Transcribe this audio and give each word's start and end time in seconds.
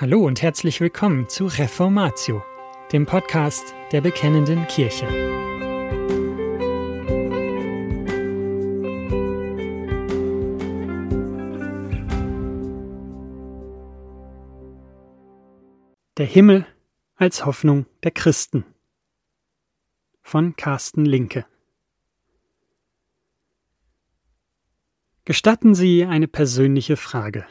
Hallo 0.00 0.24
und 0.24 0.40
herzlich 0.40 0.80
willkommen 0.80 1.28
zu 1.28 1.44
Reformatio, 1.44 2.42
dem 2.90 3.04
Podcast 3.04 3.74
der 3.92 4.00
Bekennenden 4.00 4.66
Kirche. 4.66 5.06
Der 16.16 16.24
Himmel 16.24 16.66
als 17.16 17.44
Hoffnung 17.44 17.84
der 18.02 18.12
Christen 18.12 18.64
von 20.22 20.56
Carsten 20.56 21.04
Linke 21.04 21.44
Gestatten 25.26 25.74
Sie 25.74 26.06
eine 26.06 26.26
persönliche 26.26 26.96
Frage. 26.96 27.46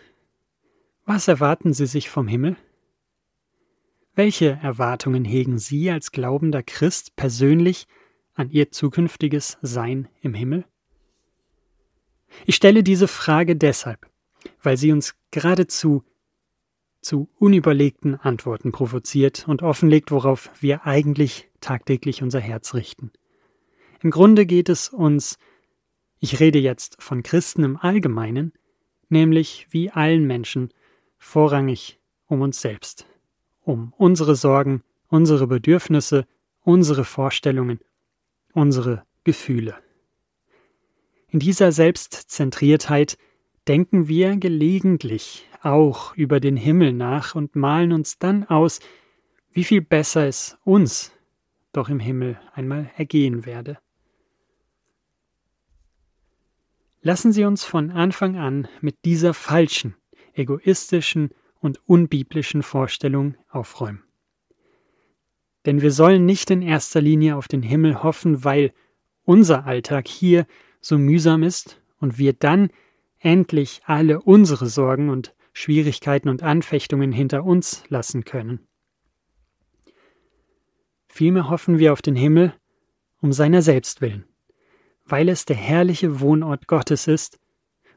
Was 1.12 1.28
erwarten 1.28 1.74
Sie 1.74 1.88
sich 1.88 2.08
vom 2.08 2.28
Himmel? 2.28 2.56
Welche 4.14 4.60
Erwartungen 4.62 5.26
hegen 5.26 5.58
Sie 5.58 5.90
als 5.90 6.12
glaubender 6.12 6.62
Christ 6.62 7.16
persönlich 7.16 7.88
an 8.36 8.52
Ihr 8.52 8.72
zukünftiges 8.72 9.58
Sein 9.64 10.08
im 10.22 10.36
Himmel? 10.36 10.66
Ich 12.46 12.54
stelle 12.54 12.84
diese 12.84 13.08
Frage 13.08 13.56
deshalb, 13.56 14.06
weil 14.62 14.78
sie 14.78 14.92
uns 14.92 15.16
geradezu 15.32 16.04
zu 17.02 17.28
unüberlegten 17.40 18.14
Antworten 18.14 18.72
provoziert 18.72 19.48
und 19.48 19.64
offenlegt, 19.64 20.12
worauf 20.12 20.52
wir 20.60 20.86
eigentlich 20.86 21.50
tagtäglich 21.60 22.22
unser 22.22 22.40
Herz 22.40 22.76
richten. 22.76 23.12
Im 24.04 24.12
Grunde 24.12 24.46
geht 24.46 24.70
es 24.70 24.90
uns, 24.90 25.40
ich 26.20 26.40
rede 26.40 26.60
jetzt 26.60 27.02
von 27.02 27.24
Christen 27.24 27.64
im 27.64 27.78
Allgemeinen, 27.78 28.54
nämlich 29.10 29.66
wie 29.72 29.90
allen 29.90 30.28
Menschen, 30.28 30.72
vorrangig 31.20 32.00
um 32.28 32.42
uns 32.42 32.62
selbst, 32.62 33.06
um 33.62 33.94
unsere 33.98 34.36
Sorgen, 34.36 34.84
unsere 35.10 35.46
Bedürfnisse, 35.46 36.26
unsere 36.62 37.06
Vorstellungen, 37.06 37.80
unsere 38.54 39.04
Gefühle. 39.24 39.76
In 41.28 41.40
dieser 41.40 41.72
Selbstzentriertheit 41.72 43.18
denken 43.68 44.08
wir 44.08 44.36
gelegentlich 44.38 45.48
auch 45.62 46.16
über 46.16 46.40
den 46.40 46.58
Himmel 46.58 46.94
nach 46.94 47.36
und 47.36 47.56
malen 47.56 47.92
uns 47.92 48.18
dann 48.18 48.46
aus, 48.46 48.80
wie 49.52 49.64
viel 49.64 49.82
besser 49.82 50.28
es 50.28 50.58
uns 50.64 51.12
doch 51.72 51.90
im 51.90 52.00
Himmel 52.00 52.40
einmal 52.54 52.90
ergehen 52.98 53.46
werde. 53.46 53.78
Lassen 57.02 57.32
Sie 57.32 57.46
uns 57.46 57.64
von 57.64 57.92
Anfang 57.92 58.38
an 58.38 58.68
mit 58.82 59.06
dieser 59.06 59.34
falschen, 59.34 59.96
egoistischen 60.40 61.30
und 61.60 61.80
unbiblischen 61.88 62.64
Vorstellung 62.64 63.36
aufräumen. 63.50 64.04
Denn 65.66 65.82
wir 65.82 65.92
sollen 65.92 66.26
nicht 66.26 66.50
in 66.50 66.62
erster 66.62 67.02
Linie 67.02 67.36
auf 67.36 67.48
den 67.48 67.62
Himmel 67.62 68.02
hoffen, 68.02 68.44
weil 68.44 68.74
unser 69.24 69.66
Alltag 69.66 70.08
hier 70.08 70.48
so 70.82 70.98
mühsam 70.98 71.44
ist 71.44 71.82
und 72.00 72.18
wir 72.18 72.34
dann 72.34 72.70
endlich 73.20 73.82
alle 73.86 74.22
unsere 74.22 74.68
Sorgen 74.68 75.10
und 75.10 75.36
Schwierigkeiten 75.52 76.30
und 76.30 76.42
Anfechtungen 76.42 77.12
hinter 77.12 77.44
uns 77.44 77.84
lassen 77.90 78.24
können. 78.24 78.62
Vielmehr 81.10 81.50
hoffen 81.50 81.80
wir 81.80 81.92
auf 81.92 82.02
den 82.02 82.16
Himmel 82.16 82.54
um 83.22 83.34
seiner 83.34 83.62
selbst 83.62 84.00
willen, 84.00 84.24
weil 85.06 85.28
es 85.28 85.44
der 85.44 85.58
herrliche 85.58 86.22
Wohnort 86.22 86.68
Gottes 86.68 87.08
ist 87.08 87.40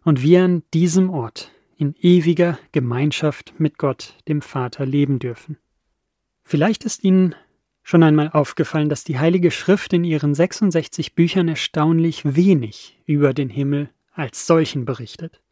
und 0.03 0.23
wir 0.23 0.45
an 0.45 0.65
diesem 0.75 1.11
Ort 1.11 1.52
in 1.83 1.97
ewiger 2.01 2.61
Gemeinschaft 2.71 3.55
mit 3.59 3.77
Gott, 3.77 4.15
dem 4.29 4.41
Vater, 4.41 4.87
leben 4.87 5.19
dürfen. 5.19 5.59
Vielleicht 6.45 6.85
ist 6.85 7.03
Ihnen 7.03 7.35
schon 7.83 8.05
einmal 8.05 8.31
aufgefallen, 8.31 8.89
dass 8.89 9.03
die 9.03 9.19
Heilige 9.19 9.51
Schrift 9.51 9.93
in 9.93 10.05
ihren 10.05 10.33
66 10.33 11.17
Büchern 11.17 11.49
erstaunlich 11.49 12.37
wenig 12.37 13.01
über 13.05 13.35
den 13.35 13.49
Himmel 13.49 13.91
als 14.13 14.47
solchen 14.47 14.85
berichtet. 14.85 15.43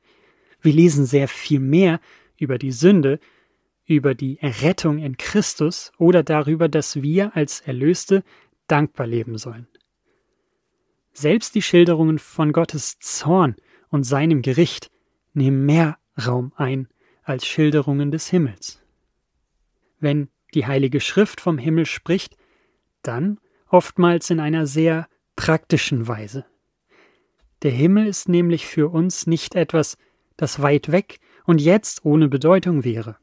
Wir 0.60 0.72
lesen 0.72 1.04
sehr 1.04 1.26
viel 1.26 1.58
mehr 1.58 1.98
über 2.38 2.58
die 2.58 2.70
Sünde, 2.70 3.18
über 3.84 4.14
die 4.14 4.38
Errettung 4.38 4.98
in 4.98 5.16
Christus 5.16 5.90
oder 5.98 6.22
darüber, 6.22 6.68
dass 6.68 7.02
wir 7.02 7.34
als 7.34 7.58
Erlöste 7.58 8.22
dankbar 8.68 9.08
leben 9.08 9.36
sollen. 9.36 9.66
Selbst 11.12 11.56
die 11.56 11.62
Schilderungen 11.62 12.20
von 12.20 12.52
Gottes 12.52 13.00
Zorn 13.00 13.56
und 13.88 14.04
seinem 14.04 14.42
Gericht 14.42 14.92
nehmen 15.34 15.66
mehr 15.66 15.96
Raum 16.26 16.52
ein 16.56 16.88
als 17.22 17.46
Schilderungen 17.46 18.10
des 18.10 18.28
Himmels. 18.28 18.82
Wenn 19.98 20.28
die 20.54 20.66
Heilige 20.66 21.00
Schrift 21.00 21.40
vom 21.40 21.58
Himmel 21.58 21.86
spricht, 21.86 22.36
dann 23.02 23.38
oftmals 23.68 24.30
in 24.30 24.40
einer 24.40 24.66
sehr 24.66 25.08
praktischen 25.36 26.08
Weise. 26.08 26.44
Der 27.62 27.70
Himmel 27.70 28.06
ist 28.06 28.28
nämlich 28.28 28.66
für 28.66 28.88
uns 28.88 29.26
nicht 29.26 29.54
etwas, 29.54 29.96
das 30.36 30.62
weit 30.62 30.90
weg 30.90 31.20
und 31.44 31.60
jetzt 31.60 32.04
ohne 32.04 32.28
Bedeutung 32.28 32.84
wäre. 32.84 33.16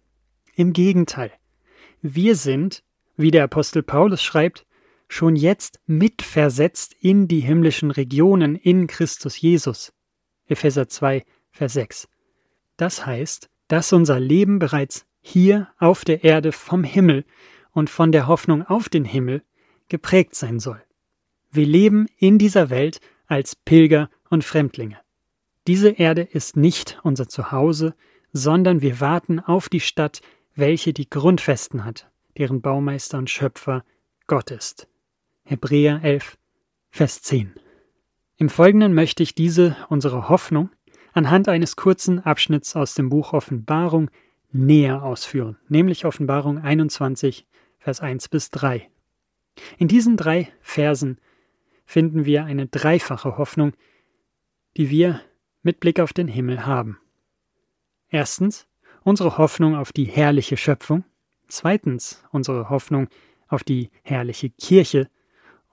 Im 0.56 0.74
Gegenteil, 0.74 1.32
wir 2.02 2.36
sind, 2.36 2.84
wie 3.16 3.32
der 3.32 3.44
Apostel 3.44 3.84
Paulus 3.84 4.22
schreibt, 4.22 4.66
schon 5.08 5.36
jetzt 5.36 5.80
mitversetzt 5.86 6.96
in 7.00 7.28
die 7.28 7.40
himmlischen 7.40 7.92
Regionen 7.92 8.56
in 8.56 8.88
Christus 8.88 9.40
Jesus. 9.40 9.94
Epheser 10.48 10.88
2, 10.88 11.24
Vers 11.52 11.74
6. 11.74 12.08
Das 12.78 13.06
heißt, 13.06 13.50
dass 13.68 13.92
unser 13.92 14.20
Leben 14.20 14.60
bereits 14.60 15.06
hier 15.22 15.68
auf 15.78 16.06
der 16.06 16.24
Erde 16.24 16.52
vom 16.52 16.84
Himmel 16.84 17.26
und 17.72 17.90
von 17.90 18.12
der 18.12 18.28
Hoffnung 18.28 18.64
auf 18.64 18.88
den 18.88 19.04
Himmel 19.04 19.44
geprägt 19.90 20.36
sein 20.36 20.60
soll. 20.60 20.82
Wir 21.52 21.66
leben 21.66 22.08
in 22.18 22.38
dieser 22.38 22.70
Welt 22.70 23.00
als 23.26 23.56
Pilger 23.56 24.10
und 24.30 24.44
Fremdlinge. 24.44 24.98
Diese 25.66 25.90
Erde 25.90 26.22
ist 26.22 26.56
nicht 26.56 27.00
unser 27.04 27.28
Zuhause, 27.28 27.94
sondern 28.32 28.82
wir 28.82 29.02
warten 29.02 29.40
auf 29.40 29.70
die 29.70 29.80
Stadt, 29.80 30.22
welche 30.56 30.94
die 30.94 31.10
Grundfesten 31.10 31.84
hat, 31.84 32.10
deren 32.38 32.62
Baumeister 32.62 33.18
und 33.18 33.30
Schöpfer 33.30 33.84
Gott 34.28 34.52
ist. 34.52 34.88
Hebräer 35.44 36.02
11, 36.04 36.38
Vers 36.90 37.22
10. 37.22 37.54
Im 38.38 38.50
Folgenden 38.50 38.94
möchte 38.94 39.24
ich 39.24 39.34
diese, 39.34 39.76
unsere 39.90 40.30
Hoffnung, 40.30 40.70
anhand 41.18 41.50
eines 41.50 41.76
kurzen 41.76 42.20
Abschnitts 42.20 42.76
aus 42.76 42.94
dem 42.94 43.10
Buch 43.10 43.34
Offenbarung 43.34 44.12
näher 44.52 45.02
ausführen, 45.02 45.58
nämlich 45.68 46.06
Offenbarung 46.06 46.60
21, 46.60 47.48
Vers 47.80 48.02
1 48.02 48.30
bis 48.30 48.52
3. 48.52 48.88
In 49.80 49.88
diesen 49.88 50.16
drei 50.16 50.50
Versen 50.62 51.20
finden 51.86 52.26
wir 52.26 52.46
eine 52.46 52.68
dreifache 52.68 53.40
Hoffnung, 53.40 53.74
die 54.78 54.92
wir 54.92 55.22
mit 55.64 55.80
Blick 55.80 56.00
auf 56.00 56.14
den 56.14 56.28
Himmel 56.28 56.68
haben. 56.68 57.00
Erstens 58.10 58.68
unsere 59.04 59.40
Hoffnung 59.40 59.76
auf 59.76 59.92
die 59.92 60.06
herrliche 60.06 60.56
Schöpfung, 60.56 61.04
zweitens 61.48 62.24
unsere 62.32 62.70
Hoffnung 62.70 63.08
auf 63.48 63.64
die 63.64 63.90
herrliche 64.04 64.52
Kirche 64.52 65.10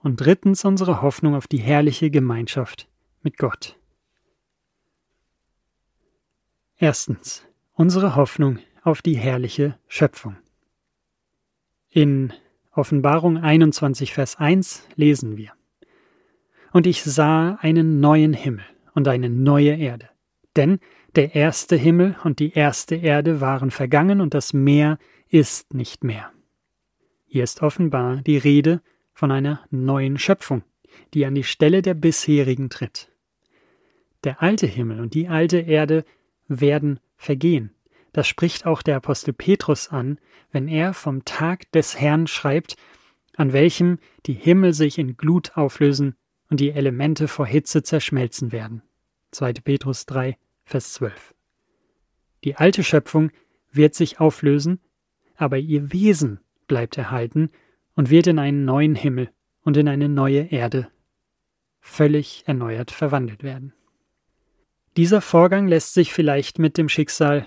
und 0.01 0.15
drittens 0.15 0.65
unsere 0.65 1.03
Hoffnung 1.03 1.35
auf 1.35 1.45
die 1.45 1.59
herrliche 1.59 2.09
Gemeinschaft 2.09 2.89
mit 3.21 3.37
Gott. 3.37 3.77
Erstens 6.77 7.45
unsere 7.71 8.17
Hoffnung 8.17 8.59
auf 8.83 9.01
die 9.01 9.15
herrliche 9.15 9.79
Schöpfung. 9.87 10.35
In 11.89 12.33
Offenbarung 12.73 13.37
21, 13.37 14.13
Vers 14.13 14.35
1 14.35 14.85
lesen 14.97 15.37
wir 15.37 15.53
Und 16.73 16.85
ich 16.85 17.01
sah 17.01 17.55
einen 17.61 18.01
neuen 18.01 18.33
Himmel 18.33 18.65
und 18.93 19.07
eine 19.07 19.29
neue 19.29 19.73
Erde, 19.73 20.09
denn 20.57 20.79
der 21.15 21.33
erste 21.33 21.77
Himmel 21.77 22.17
und 22.25 22.39
die 22.39 22.51
erste 22.51 22.95
Erde 22.95 23.39
waren 23.39 23.71
vergangen 23.71 24.19
und 24.19 24.33
das 24.33 24.51
Meer 24.51 24.97
ist 25.29 25.73
nicht 25.73 26.03
mehr. 26.03 26.29
Hier 27.25 27.45
ist 27.45 27.61
offenbar 27.61 28.17
die 28.17 28.37
Rede 28.37 28.81
von 29.13 29.31
einer 29.31 29.61
neuen 29.69 30.17
Schöpfung, 30.17 30.63
die 31.13 31.25
an 31.25 31.35
die 31.35 31.45
Stelle 31.45 31.81
der 31.81 31.93
bisherigen 31.93 32.69
tritt. 32.69 33.09
Der 34.25 34.41
alte 34.41 34.67
Himmel 34.67 34.99
und 34.99 35.13
die 35.13 35.29
alte 35.29 35.59
Erde 35.59 36.03
werden 36.47 36.99
vergehen. 37.17 37.71
Das 38.13 38.27
spricht 38.27 38.65
auch 38.65 38.81
der 38.81 38.97
Apostel 38.97 39.33
Petrus 39.33 39.89
an, 39.89 40.19
wenn 40.51 40.67
er 40.67 40.93
vom 40.93 41.25
Tag 41.25 41.71
des 41.73 41.99
Herrn 41.99 42.27
schreibt, 42.27 42.77
an 43.35 43.51
welchem 43.51 43.99
die 44.25 44.33
Himmel 44.33 44.73
sich 44.73 44.97
in 44.97 45.17
Glut 45.17 45.57
auflösen 45.57 46.15
und 46.49 46.59
die 46.59 46.71
Elemente 46.71 47.27
vor 47.27 47.45
Hitze 47.45 47.83
zerschmelzen 47.83 48.51
werden. 48.51 48.81
2. 49.31 49.53
Petrus 49.53 50.05
3, 50.05 50.37
Vers 50.63 50.93
12. 50.93 51.33
Die 52.43 52.55
alte 52.55 52.83
Schöpfung 52.83 53.31
wird 53.71 53.95
sich 53.95 54.19
auflösen, 54.19 54.79
aber 55.35 55.57
ihr 55.57 55.91
Wesen 55.91 56.39
bleibt 56.67 56.97
erhalten 56.97 57.49
und 57.95 58.09
wird 58.09 58.27
in 58.27 58.39
einen 58.39 58.65
neuen 58.65 58.95
Himmel 58.95 59.29
und 59.63 59.75
in 59.77 59.87
eine 59.87 60.07
neue 60.07 60.51
Erde 60.51 60.87
völlig 61.81 62.43
erneuert 62.47 62.91
verwandelt 62.91 63.43
werden. 63.43 63.73
Dieser 64.97 65.19
Vorgang 65.19 65.67
lässt 65.67 65.93
sich 65.93 66.13
vielleicht 66.13 66.57
mit 66.57 66.77
dem 66.77 66.87
Schicksal 66.87 67.45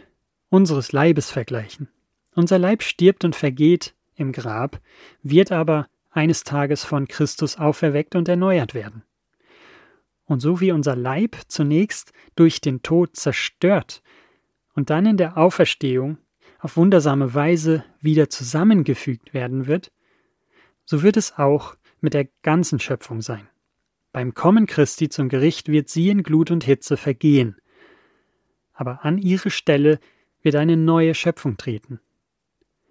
unseres 0.51 0.93
Leibes 0.93 1.31
vergleichen. 1.31 1.89
Unser 2.35 2.59
Leib 2.59 2.83
stirbt 2.83 3.25
und 3.25 3.35
vergeht 3.35 3.95
im 4.17 4.33
Grab, 4.33 4.81
wird 5.23 5.51
aber 5.51 5.89
eines 6.11 6.45
Tages 6.45 6.85
von 6.85 7.09
Christus 7.09 7.57
auferweckt 7.57 8.15
und 8.17 8.29
erneuert 8.29 8.75
werden. 8.75 9.03
Und 10.27 10.41
so 10.41 10.61
wie 10.61 10.73
unser 10.73 10.95
Leib 10.95 11.37
zunächst 11.49 12.13
durch 12.37 12.61
den 12.61 12.83
Tod 12.83 13.17
zerstört 13.17 14.03
und 14.75 14.91
dann 14.91 15.07
in 15.07 15.17
der 15.17 15.39
Auferstehung 15.39 16.19
auf 16.59 16.77
wundersame 16.77 17.33
Weise 17.33 17.83
wieder 18.01 18.29
zusammengefügt 18.29 19.33
werden 19.33 19.67
wird, 19.67 19.91
so 20.85 21.03
wird 21.03 21.17
es 21.17 21.39
auch 21.39 21.77
mit 22.01 22.13
der 22.13 22.29
ganzen 22.43 22.79
Schöpfung 22.79 23.23
sein. 23.23 23.49
Beim 24.19 24.35
Kommen 24.35 24.67
Christi 24.67 25.09
zum 25.09 25.29
Gericht 25.29 25.69
wird 25.69 25.89
sie 25.89 26.09
in 26.09 26.25
Glut 26.25 26.51
und 26.51 26.65
Hitze 26.65 26.97
vergehen, 26.97 27.55
aber 28.73 29.05
an 29.05 29.17
ihre 29.17 29.49
Stelle 29.49 30.01
wird 30.43 30.57
eine 30.57 30.77
neue 30.77 31.15
Schöpfung 31.15 31.57
treten. 31.57 32.01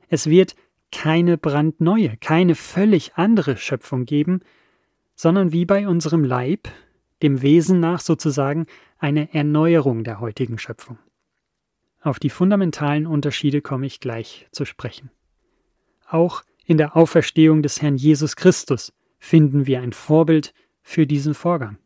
Es 0.08 0.28
wird 0.28 0.56
keine 0.90 1.38
brandneue, 1.38 2.16
keine 2.22 2.56
völlig 2.56 3.16
andere 3.16 3.58
Schöpfung 3.58 4.06
geben, 4.06 4.40
sondern 5.16 5.52
wie 5.52 5.66
bei 5.66 5.90
unserem 5.90 6.24
Leib, 6.24 6.70
dem 7.22 7.42
Wesen 7.42 7.82
nach 7.82 8.00
sozusagen 8.00 8.66
eine 8.98 9.34
Erneuerung 9.34 10.06
der 10.06 10.22
heutigen 10.22 10.58
Schöpfung. 10.58 10.98
Auf 12.00 12.20
die 12.20 12.30
fundamentalen 12.30 13.06
Unterschiede 13.06 13.62
komme 13.62 13.86
ich 13.86 14.00
gleich 14.00 14.48
zu 14.54 14.64
sprechen. 14.64 15.12
Auch 16.08 16.44
in 16.64 16.78
der 16.78 16.96
Auferstehung 16.96 17.64
des 17.64 17.82
Herrn 17.82 17.98
Jesus 17.98 18.38
Christus 18.38 18.94
finden 19.20 19.68
wir 19.68 19.82
ein 19.82 19.92
Vorbild 19.92 20.54
für 20.88 21.06
diesen 21.06 21.34
Vorgang. 21.34 21.78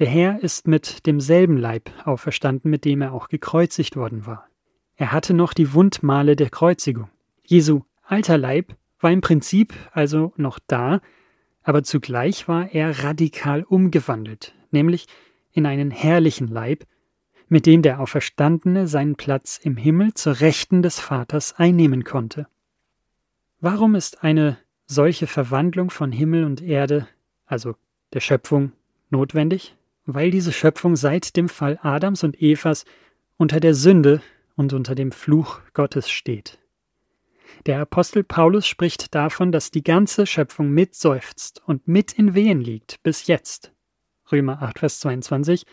Der 0.00 0.08
Herr 0.08 0.42
ist 0.42 0.66
mit 0.66 1.06
demselben 1.06 1.56
Leib 1.56 1.92
auferstanden, 2.04 2.68
mit 2.72 2.84
dem 2.84 3.00
er 3.00 3.12
auch 3.12 3.28
gekreuzigt 3.28 3.94
worden 3.94 4.26
war. 4.26 4.48
Er 4.96 5.12
hatte 5.12 5.32
noch 5.32 5.54
die 5.54 5.72
Wundmale 5.74 6.34
der 6.34 6.50
Kreuzigung. 6.50 7.08
Jesu 7.44 7.82
alter 8.02 8.36
Leib 8.36 8.74
war 8.98 9.12
im 9.12 9.20
Prinzip 9.20 9.72
also 9.92 10.32
noch 10.36 10.58
da, 10.66 11.00
aber 11.62 11.84
zugleich 11.84 12.48
war 12.48 12.74
er 12.74 13.04
radikal 13.04 13.62
umgewandelt, 13.62 14.56
nämlich 14.72 15.06
in 15.52 15.64
einen 15.64 15.92
herrlichen 15.92 16.48
Leib, 16.48 16.84
mit 17.48 17.64
dem 17.64 17.80
der 17.80 18.00
Auferstandene 18.00 18.88
seinen 18.88 19.14
Platz 19.14 19.56
im 19.62 19.76
Himmel 19.76 20.14
zur 20.14 20.40
Rechten 20.40 20.82
des 20.82 20.98
Vaters 20.98 21.54
einnehmen 21.54 22.02
konnte. 22.02 22.48
Warum 23.60 23.94
ist 23.94 24.24
eine 24.24 24.58
solche 24.86 25.28
Verwandlung 25.28 25.90
von 25.90 26.10
Himmel 26.10 26.44
und 26.44 26.60
Erde, 26.60 27.06
also 27.46 27.76
der 28.12 28.20
Schöpfung, 28.20 28.72
notwendig? 29.10 29.76
Weil 30.04 30.30
diese 30.30 30.52
Schöpfung 30.52 30.96
seit 30.96 31.36
dem 31.36 31.48
Fall 31.48 31.78
Adams 31.82 32.22
und 32.22 32.40
Evas 32.40 32.84
unter 33.36 33.60
der 33.60 33.74
Sünde 33.74 34.22
und 34.54 34.72
unter 34.72 34.94
dem 34.94 35.12
Fluch 35.12 35.60
Gottes 35.74 36.10
steht. 36.10 36.58
Der 37.66 37.80
Apostel 37.80 38.22
Paulus 38.22 38.66
spricht 38.66 39.14
davon, 39.14 39.52
dass 39.52 39.70
die 39.70 39.82
ganze 39.82 40.26
Schöpfung 40.26 40.70
mitseufzt 40.70 41.62
und 41.66 41.88
mit 41.88 42.12
in 42.12 42.34
Wehen 42.34 42.60
liegt 42.60 43.02
bis 43.02 43.26
jetzt. 43.26 43.72
Römer 44.30 44.62
8, 44.62 44.78
Vers 44.80 45.00
22, 45.00 45.64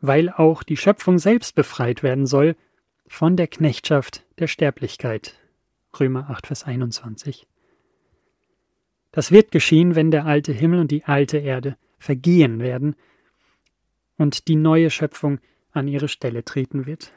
weil 0.00 0.30
auch 0.30 0.62
die 0.62 0.76
Schöpfung 0.76 1.18
selbst 1.18 1.54
befreit 1.54 2.02
werden 2.02 2.26
soll 2.26 2.56
von 3.06 3.36
der 3.36 3.48
Knechtschaft 3.48 4.24
der 4.38 4.46
Sterblichkeit. 4.46 5.38
Römer 5.98 6.30
8, 6.30 6.46
Vers 6.46 6.64
21. 6.64 7.46
Das 9.12 9.30
wird 9.30 9.50
geschehen, 9.50 9.94
wenn 9.94 10.10
der 10.10 10.26
alte 10.26 10.52
Himmel 10.52 10.80
und 10.80 10.90
die 10.90 11.04
alte 11.04 11.38
Erde 11.38 11.76
vergehen 11.98 12.60
werden 12.60 12.96
und 14.16 14.48
die 14.48 14.56
neue 14.56 14.90
Schöpfung 14.90 15.38
an 15.70 15.86
ihre 15.86 16.08
Stelle 16.08 16.44
treten 16.44 16.86
wird. 16.86 17.12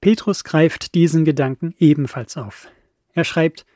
Petrus 0.00 0.44
greift 0.44 0.94
diesen 0.94 1.24
Gedanken 1.24 1.74
ebenfalls 1.78 2.36
auf. 2.36 2.68
Er 3.12 3.24
schreibt, 3.24 3.66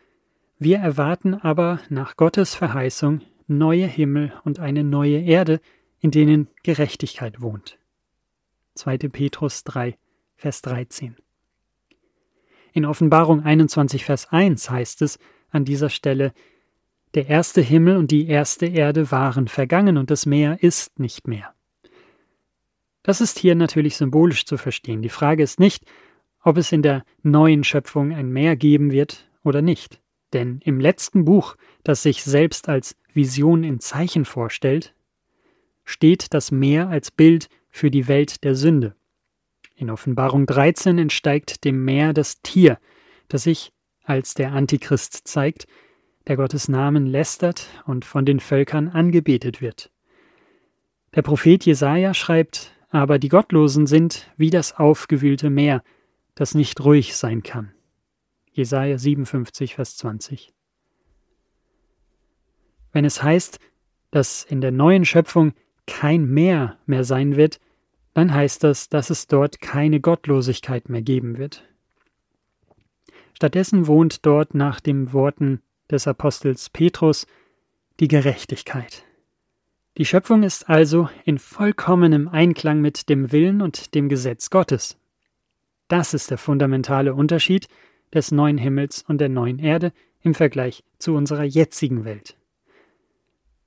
wir 0.59 0.79
erwarten 0.79 1.35
aber 1.35 1.81
nach 1.88 2.17
Gottes 2.17 2.55
Verheißung 2.55 3.23
neue 3.47 3.87
Himmel 3.87 4.33
und 4.44 4.61
eine 4.61 4.85
neue 4.85 5.21
Erde, 5.21 5.61
in 5.99 6.11
denen 6.11 6.49
Gerechtigkeit 6.62 7.41
wohnt. 7.41 7.79
2. 8.75 8.99
Petrus 9.09 9.65
3, 9.65 9.97
Vers 10.37 10.62
13. 10.62 11.17
In 12.73 12.85
Offenbarung 12.85 13.43
21, 13.43 14.05
Vers 14.05 14.31
1 14.31 14.71
heißt 14.71 15.03
es 15.03 15.19
an 15.50 15.64
dieser 15.64 15.91
Stelle, 15.91 16.32
der 17.14 17.29
erste 17.29 17.61
Himmel 17.61 17.97
und 17.97 18.11
die 18.11 18.29
erste 18.29 18.67
Erde 18.67 19.11
waren 19.11 19.49
vergangen 19.49 19.97
und 19.97 20.11
das 20.11 20.26
Meer 20.26 20.62
ist 20.62 20.99
nicht 21.00 21.26
mehr. 21.26 21.55
Das 23.02 23.20
ist 23.20 23.38
hier 23.38 23.55
natürlich 23.55 23.97
symbolisch 23.97 24.44
zu 24.44 24.56
verstehen. 24.56 25.02
Die 25.02 25.08
Frage 25.08 25.43
ist 25.43 25.58
nicht, 25.58 25.85
ob 26.43 26.56
es 26.56 26.73
in 26.73 26.82
der 26.82 27.05
neuen 27.23 27.64
Schöpfung 27.64 28.12
ein 28.12 28.31
Meer 28.31 28.56
geben 28.56 28.91
wird 28.93 29.29
oder 29.43 29.62
nicht. 29.62 30.00
Denn 30.32 30.61
im 30.64 30.79
letzten 30.79 31.25
Buch, 31.25 31.56
das 31.82 32.02
sich 32.02 32.23
selbst 32.23 32.69
als 32.69 32.97
Vision 33.12 33.64
in 33.64 33.81
Zeichen 33.81 34.25
vorstellt, 34.25 34.94
steht 35.85 36.32
das 36.35 36.52
Meer 36.52 36.88
als 36.88 37.11
Bild 37.11 37.49
für 37.70 37.91
die 37.91 38.06
Welt 38.06 38.44
der 38.44 38.55
Sünde. 38.55 38.94
In 39.75 39.91
Offenbarung 39.91 40.47
13 40.47 40.99
entsteigt 40.99 41.64
dem 41.64 41.85
Meer 41.85 42.12
das 42.12 42.43
Tier, 42.43 42.79
das 43.29 43.44
sich 43.44 43.73
als 44.11 44.35
der 44.35 44.53
Antichrist 44.53 45.29
zeigt, 45.29 45.69
der 46.27 46.37
Gottes 46.37 46.69
Namen 46.69 47.07
lästert 47.07 47.69
und 47.87 48.05
von 48.05 48.27
den 48.27 48.41
Völkern 48.41 48.89
angebetet 48.89 49.61
wird. 49.61 49.93
Der 51.15 51.23
Prophet 51.23 51.65
Jesaja 51.65 52.12
schreibt, 52.12 52.73
aber 52.91 53.21
die 53.21 53.29
Gottlosen 53.29 53.87
sind 53.87 54.29
wie 54.37 54.51
das 54.51 54.77
aufgewühlte 54.77 55.49
Meer, 55.49 55.85
das 56.35 56.57
nicht 56.57 56.85
ruhig 56.85 57.15
sein 57.15 57.45
kann. 57.45 57.73
Jesaja 58.51 58.99
57, 58.99 59.77
Vers 59.77 59.97
20. 59.99 60.53
Wenn 62.93 63.05
es 63.05 63.23
heißt, 63.23 63.61
dass 64.11 64.43
in 64.43 64.61
der 64.61 64.73
neuen 64.73 65.05
Schöpfung 65.05 65.53
kein 65.87 66.27
Meer 66.27 66.79
mehr 66.85 67.05
sein 67.05 67.37
wird, 67.37 67.61
dann 68.12 68.35
heißt 68.35 68.65
das, 68.65 68.89
dass 68.89 69.11
es 69.11 69.29
dort 69.29 69.61
keine 69.61 70.01
Gottlosigkeit 70.01 70.89
mehr 70.89 71.03
geben 71.03 71.39
wird. 71.39 71.69
Stattdessen 73.40 73.87
wohnt 73.87 74.26
dort 74.26 74.54
nach 74.54 74.81
den 74.81 75.14
Worten 75.14 75.62
des 75.90 76.06
Apostels 76.06 76.69
Petrus 76.69 77.26
die 77.98 78.06
Gerechtigkeit. 78.06 79.06
Die 79.96 80.04
Schöpfung 80.04 80.42
ist 80.42 80.69
also 80.69 81.08
in 81.25 81.38
vollkommenem 81.38 82.28
Einklang 82.28 82.82
mit 82.82 83.08
dem 83.08 83.32
Willen 83.32 83.62
und 83.62 83.94
dem 83.94 84.10
Gesetz 84.10 84.50
Gottes. 84.50 84.98
Das 85.88 86.12
ist 86.12 86.30
der 86.30 86.37
fundamentale 86.37 87.14
Unterschied 87.14 87.68
des 88.12 88.30
neuen 88.30 88.59
Himmels 88.59 89.06
und 89.09 89.23
der 89.23 89.30
neuen 89.30 89.59
Erde 89.59 89.94
im 90.20 90.35
Vergleich 90.35 90.85
zu 90.99 91.14
unserer 91.14 91.44
jetzigen 91.44 92.04
Welt. 92.04 92.37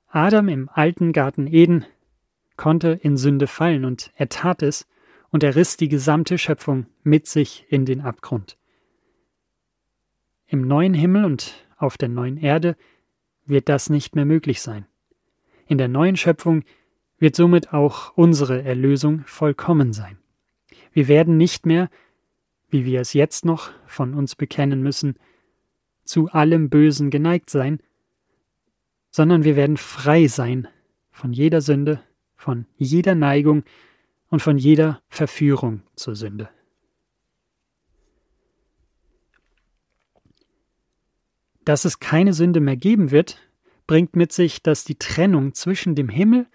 Adam 0.08 0.50
im 0.50 0.70
alten 0.72 1.14
Garten 1.14 1.48
Eden 1.48 1.84
konnte 2.58 3.00
in 3.02 3.18
Sünde 3.18 3.48
fallen 3.48 3.86
und 3.86 4.12
er 4.18 4.30
tat 4.30 4.62
es 4.62 4.86
und 5.32 5.42
er 5.42 5.56
riss 5.56 5.78
die 5.78 5.90
gesamte 5.90 6.38
Schöpfung 6.38 6.86
mit 7.02 7.26
sich 7.26 7.66
in 7.70 7.86
den 7.86 8.02
Abgrund. 8.02 8.56
Im 10.48 10.62
neuen 10.68 10.94
Himmel 10.94 11.26
und 11.26 11.66
auf 11.78 11.98
der 11.98 12.10
neuen 12.10 12.38
Erde 12.38 12.76
wird 13.46 13.70
das 13.70 13.90
nicht 13.90 14.16
mehr 14.16 14.26
möglich 14.26 14.62
sein. 14.62 14.86
In 15.68 15.78
der 15.78 15.88
neuen 15.88 16.16
Schöpfung 16.16 16.64
wird 17.18 17.36
somit 17.36 17.74
auch 17.74 18.16
unsere 18.16 18.64
Erlösung 18.64 19.24
vollkommen 19.26 19.94
sein. 19.94 20.18
Wir 20.92 21.08
werden 21.08 21.38
nicht 21.38 21.66
mehr 21.66 21.90
wie 22.74 22.86
wir 22.86 23.00
es 23.00 23.14
jetzt 23.14 23.46
noch 23.46 23.72
von 23.86 24.16
uns 24.16 24.36
bekennen 24.36 24.82
müssen, 24.82 25.16
zu 26.04 26.28
allem 26.30 26.70
Bösen 26.70 27.12
geneigt 27.12 27.50
sein, 27.50 27.80
sondern 29.12 29.44
wir 29.44 29.56
werden 29.56 29.78
frei 29.78 30.28
sein 30.28 30.68
von 31.12 31.32
jeder 31.32 31.62
Sünde, 31.62 32.02
von 32.36 32.66
jeder 32.76 33.14
Neigung 33.14 33.64
und 34.30 34.42
von 34.42 34.58
jeder 34.58 35.02
Verführung 35.08 35.84
zur 35.96 36.16
Sünde. 36.16 36.50
Dass 41.66 41.86
es 41.86 42.00
keine 42.00 42.34
Sünde 42.34 42.60
mehr 42.60 42.76
geben 42.76 43.12
wird, 43.12 43.38
bringt 43.88 44.16
mit 44.16 44.32
sich, 44.32 44.62
dass 44.62 44.84
die 44.84 44.98
Trennung 44.98 45.54
zwischen 45.54 45.96
dem 45.96 46.10
Himmel 46.10 46.48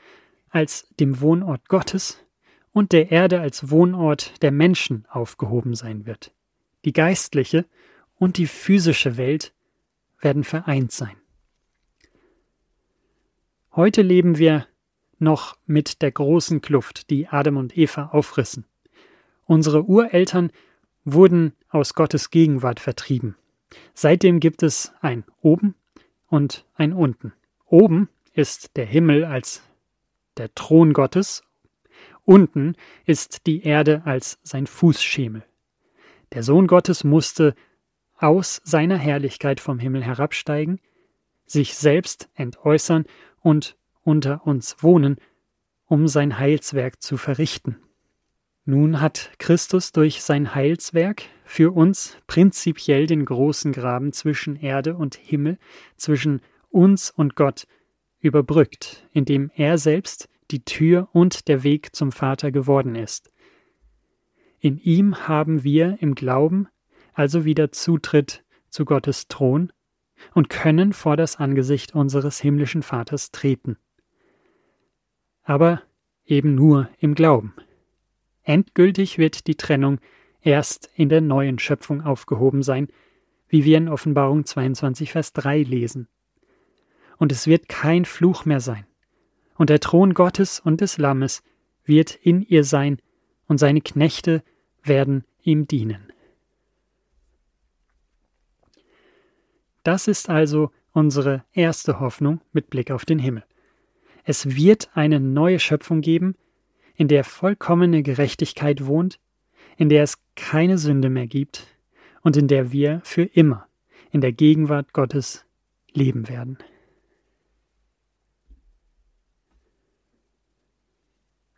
als 0.51 0.89
dem 1.01 1.21
Wohnort 1.21 1.69
Gottes 1.69 2.25
und 2.73 2.93
der 2.93 3.11
Erde 3.11 3.41
als 3.41 3.71
Wohnort 3.71 4.43
der 4.43 4.51
Menschen 4.51 5.07
aufgehoben 5.11 5.75
sein 5.75 6.07
wird. 6.07 6.33
Die 6.85 6.93
geistliche 6.93 7.67
und 8.17 8.37
die 8.39 8.47
physische 8.47 9.17
Welt 9.17 9.53
werden 10.21 10.45
vereint 10.45 10.93
sein. 10.93 11.17
Heute 13.75 14.03
leben 14.03 14.39
wir 14.39 14.67
noch 15.19 15.57
mit 15.67 16.03
der 16.03 16.13
großen 16.13 16.61
Kluft, 16.63 17.11
die 17.11 17.29
Adam 17.29 17.57
und 17.57 17.77
Eva 17.77 18.07
aufrissen. 18.07 18.65
Unsere 19.45 19.85
Ureltern 19.85 20.51
wurden 21.05 21.53
aus 21.69 21.95
Gottes 21.95 22.31
Gegenwart 22.31 22.81
vertrieben. 22.81 23.37
Seitdem 24.01 24.39
gibt 24.39 24.63
es 24.63 24.93
ein 25.01 25.25
Oben 25.41 25.75
und 26.29 26.65
ein 26.77 26.93
Unten. 26.93 27.33
Oben 27.67 28.09
ist 28.33 28.77
der 28.77 28.87
Himmel 28.87 29.25
als 29.25 29.65
der 30.37 30.55
Thron 30.55 30.93
Gottes 30.93 31.43
Unten 32.25 32.77
ist 33.07 33.49
die 33.49 33.65
Erde 33.65 34.03
als 34.05 34.39
sein 34.45 34.69
Fußschemel. 34.69 35.43
Der 36.33 36.45
Sohn 36.45 36.69
Gottes 36.69 37.03
musste 37.03 37.57
aus 38.17 38.61
seiner 38.63 38.99
Herrlichkeit 38.99 39.59
vom 39.59 39.81
Himmel 39.81 40.05
herabsteigen, 40.05 40.79
sich 41.45 41.75
selbst 41.75 42.29
entäußern 42.35 43.05
und 43.41 43.77
unter 44.05 44.47
uns 44.47 44.77
wohnen, 44.81 45.17
um 45.87 46.07
sein 46.07 46.39
Heilswerk 46.39 47.03
zu 47.03 47.17
verrichten. 47.17 47.79
Nun 48.65 49.01
hat 49.01 49.33
Christus 49.39 49.91
durch 49.91 50.23
sein 50.23 50.55
Heilswerk 50.55 51.25
für 51.49 51.75
uns 51.75 52.19
prinzipiell 52.27 53.07
den 53.07 53.25
großen 53.25 53.73
Graben 53.73 54.13
zwischen 54.13 54.55
Erde 54.55 54.95
und 54.95 55.15
Himmel, 55.15 55.57
zwischen 55.97 56.43
uns 56.69 57.11
und 57.11 57.37
Gott 57.37 57.67
überbrückt, 58.21 59.09
indem 59.15 59.51
er 59.57 59.79
selbst 59.79 60.29
die 60.51 60.63
Tür 60.67 61.09
und 61.13 61.49
der 61.49 61.63
Weg 61.63 61.97
zum 61.97 62.13
Vater 62.13 62.53
geworden 62.53 62.95
ist. 62.95 63.33
In 64.61 64.77
ihm 64.77 65.27
haben 65.27 65.65
wir 65.65 65.97
im 66.01 66.15
Glauben 66.15 66.69
also 67.15 67.47
wieder 67.47 67.73
Zutritt 67.73 68.45
zu 68.69 68.85
Gottes 68.85 69.27
Thron 69.29 69.73
und 70.35 70.51
können 70.51 70.93
vor 70.93 71.17
das 71.17 71.37
Angesicht 71.37 71.95
unseres 71.95 72.39
himmlischen 72.41 72.83
Vaters 72.83 73.31
treten. 73.31 73.79
Aber 75.45 75.81
eben 76.27 76.55
nur 76.55 76.91
im 76.99 77.15
Glauben. 77.15 77.55
Endgültig 78.43 79.17
wird 79.17 79.47
die 79.47 79.57
Trennung 79.57 79.99
erst 80.49 80.91
in 80.95 81.11
der 81.11 81.21
neuen 81.21 81.59
Schöpfung 81.59 82.01
aufgehoben 82.01 82.63
sein, 82.63 82.89
wie 83.49 83.65
wir 83.65 83.77
in 83.77 83.89
Offenbarung 83.89 84.47
22, 84.47 85.13
Vers 85.13 85.35
3 85.35 85.63
lesen. 85.63 86.09
Und 87.19 87.33
es 87.33 87.47
wird 87.47 87.69
kein 87.69 88.07
Fluch 88.07 88.47
mehr 88.47 88.61
sein. 88.61 88.87
Und 89.57 89.69
der 89.69 89.81
Thron 89.81 90.15
Gottes 90.15 90.59
und 90.59 90.81
des 90.81 90.97
Lammes 90.97 91.43
wird 91.85 92.15
in 92.15 92.41
ihr 92.43 92.65
sein, 92.65 92.99
und 93.47 93.59
seine 93.59 93.81
Knechte 93.81 94.43
werden 94.83 95.25
ihm 95.43 95.67
dienen. 95.67 96.13
Das 99.85 100.09
ist 100.09 100.29
also 100.29 100.71
unsere 100.93 101.45
erste 101.53 102.01
Hoffnung 102.01 102.41
mit 102.53 102.71
Blick 102.71 102.91
auf 102.91 103.05
den 103.05 103.19
Himmel. 103.19 103.45
Es 104.25 104.55
wird 104.57 104.91
eine 104.95 105.21
neue 105.21 105.59
Schöpfung 105.59 106.01
geben, 106.01 106.37
in 106.95 107.09
der 107.09 107.25
vollkommene 107.25 108.03
Gerechtigkeit 108.03 108.87
wohnt, 108.87 109.19
in 109.79 109.89
der 109.89 110.03
es 110.03 110.19
keine 110.37 110.77
Sünde 110.77 111.09
mehr 111.09 111.27
gibt 111.27 111.67
und 112.21 112.37
in 112.37 112.49
der 112.49 112.73
wir 112.73 113.01
für 113.05 113.23
immer 113.23 113.67
in 114.11 114.21
der 114.21 114.33
Gegenwart 114.33 114.93
Gottes 114.93 115.47
leben 115.93 116.29
werden. 116.29 116.59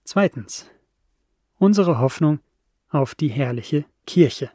Zweitens. 0.04 0.70
Unsere 1.58 1.98
Hoffnung 1.98 2.38
auf 2.88 3.14
die 3.14 3.28
herrliche 3.28 3.84
Kirche. 4.06 4.50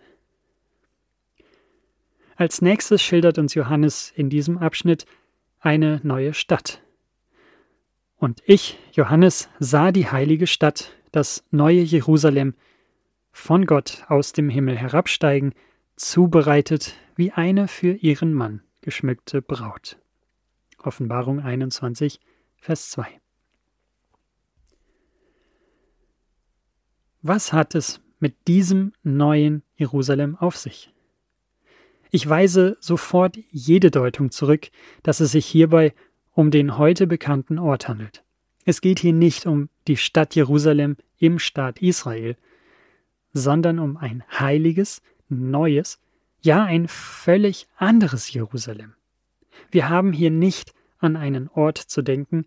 Als 2.36 2.62
nächstes 2.62 3.02
schildert 3.02 3.38
uns 3.38 3.54
Johannes 3.54 4.12
in 4.16 4.30
diesem 4.30 4.58
Abschnitt 4.58 5.06
eine 5.60 6.02
neue 6.04 6.34
Stadt, 6.34 6.82
und 8.18 8.42
ich, 8.46 8.80
Johannes, 8.94 9.50
sah 9.60 9.92
die 9.92 10.10
heilige 10.10 10.48
Stadt, 10.48 10.92
das 11.12 11.44
neue 11.52 11.82
Jerusalem, 11.82 12.56
von 13.36 13.66
Gott 13.66 14.06
aus 14.08 14.32
dem 14.32 14.50
Himmel 14.50 14.78
herabsteigen, 14.78 15.54
zubereitet 15.98 16.96
wie 17.18 17.32
eine 17.32 17.68
für 17.68 17.92
ihren 17.94 18.34
Mann 18.34 18.64
geschmückte 18.82 19.42
Braut. 19.42 20.00
Offenbarung 20.82 21.42
21, 21.42 22.22
Vers 22.58 22.90
2. 22.92 23.06
Was 27.22 27.52
hat 27.52 27.76
es 27.76 28.00
mit 28.20 28.48
diesem 28.48 28.94
neuen 29.04 29.64
Jerusalem 29.76 30.38
auf 30.38 30.56
sich? 30.56 30.94
Ich 32.12 32.28
weise 32.28 32.78
sofort 32.80 33.38
jede 33.52 33.92
Deutung 33.92 34.32
zurück, 34.32 34.70
dass 35.04 35.20
es 35.20 35.34
sich 35.34 35.46
hierbei 35.46 35.94
um 36.32 36.52
den 36.52 36.78
heute 36.78 37.06
bekannten 37.06 37.60
Ort 37.60 37.90
handelt. 37.90 38.24
Es 38.64 38.80
geht 38.80 39.00
hier 39.00 39.14
nicht 39.14 39.46
um 39.46 39.70
die 39.88 39.98
Stadt 39.98 40.36
Jerusalem 40.36 40.96
im 41.18 41.38
Staat 41.38 41.82
Israel, 41.82 42.38
sondern 43.36 43.80
um 43.80 43.98
ein 43.98 44.24
heiliges, 44.32 45.02
neues, 45.28 46.00
ja 46.42 46.64
ein 46.64 46.88
völlig 46.88 47.68
anderes 47.76 48.32
Jerusalem. 48.32 48.96
Wir 49.70 49.90
haben 49.90 50.14
hier 50.14 50.32
nicht 50.32 50.74
an 51.00 51.18
einen 51.18 51.50
Ort 51.50 51.78
zu 51.78 52.02
denken, 52.02 52.46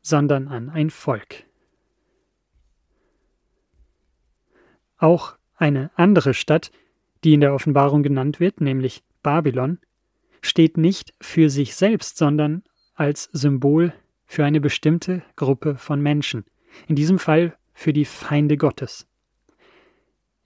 sondern 0.00 0.48
an 0.48 0.70
ein 0.70 0.88
Volk. 0.88 1.44
Auch 4.96 5.36
eine 5.56 5.90
andere 5.94 6.32
Stadt, 6.32 6.72
die 7.22 7.34
in 7.34 7.40
der 7.40 7.52
Offenbarung 7.52 8.02
genannt 8.02 8.40
wird, 8.40 8.62
nämlich 8.62 9.04
Babylon, 9.22 9.78
steht 10.40 10.78
nicht 10.78 11.12
für 11.20 11.50
sich 11.50 11.74
selbst, 11.74 12.16
sondern 12.16 12.62
als 12.94 13.28
Symbol 13.32 13.92
für 14.24 14.44
eine 14.44 14.62
bestimmte 14.62 15.22
Gruppe 15.36 15.76
von 15.76 16.00
Menschen, 16.00 16.46
in 16.88 16.96
diesem 16.96 17.18
Fall 17.18 17.58
für 17.74 17.92
die 17.92 18.06
Feinde 18.06 18.56
Gottes. 18.56 19.06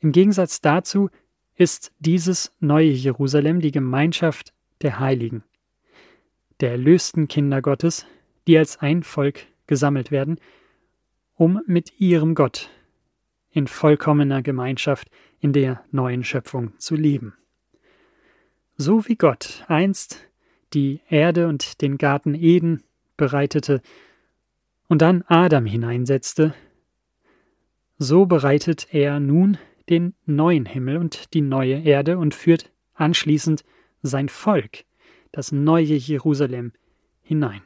Im 0.00 0.12
Gegensatz 0.12 0.60
dazu 0.60 1.10
ist 1.56 1.92
dieses 1.98 2.52
neue 2.60 2.90
Jerusalem 2.90 3.60
die 3.60 3.72
Gemeinschaft 3.72 4.52
der 4.80 5.00
Heiligen, 5.00 5.42
der 6.60 6.72
erlösten 6.72 7.26
Kinder 7.26 7.60
Gottes, 7.62 8.06
die 8.46 8.56
als 8.56 8.78
ein 8.78 9.02
Volk 9.02 9.46
gesammelt 9.66 10.10
werden, 10.10 10.38
um 11.34 11.60
mit 11.66 12.00
ihrem 12.00 12.34
Gott 12.34 12.70
in 13.50 13.66
vollkommener 13.66 14.42
Gemeinschaft 14.42 15.10
in 15.40 15.52
der 15.52 15.84
neuen 15.90 16.22
Schöpfung 16.22 16.78
zu 16.78 16.94
leben. 16.94 17.34
So 18.76 19.08
wie 19.08 19.16
Gott 19.16 19.64
einst 19.66 20.28
die 20.74 21.00
Erde 21.08 21.48
und 21.48 21.82
den 21.82 21.98
Garten 21.98 22.34
Eden 22.34 22.84
bereitete 23.16 23.82
und 24.86 25.02
dann 25.02 25.22
Adam 25.26 25.66
hineinsetzte, 25.66 26.54
so 27.98 28.26
bereitet 28.26 28.88
er 28.92 29.18
nun 29.18 29.58
den 29.88 30.14
neuen 30.26 30.66
Himmel 30.66 30.98
und 30.98 31.34
die 31.34 31.40
neue 31.40 31.80
Erde 31.80 32.18
und 32.18 32.34
führt 32.34 32.70
anschließend 32.94 33.64
sein 34.02 34.28
Volk, 34.28 34.84
das 35.32 35.52
neue 35.52 35.94
Jerusalem, 35.94 36.72
hinein. 37.22 37.62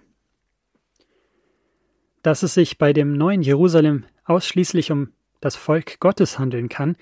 Dass 2.22 2.42
es 2.42 2.54
sich 2.54 2.78
bei 2.78 2.92
dem 2.92 3.16
neuen 3.16 3.42
Jerusalem 3.42 4.04
ausschließlich 4.24 4.92
um 4.92 5.12
das 5.40 5.56
Volk 5.56 5.98
Gottes 6.00 6.38
handeln 6.38 6.68
kann, 6.68 6.96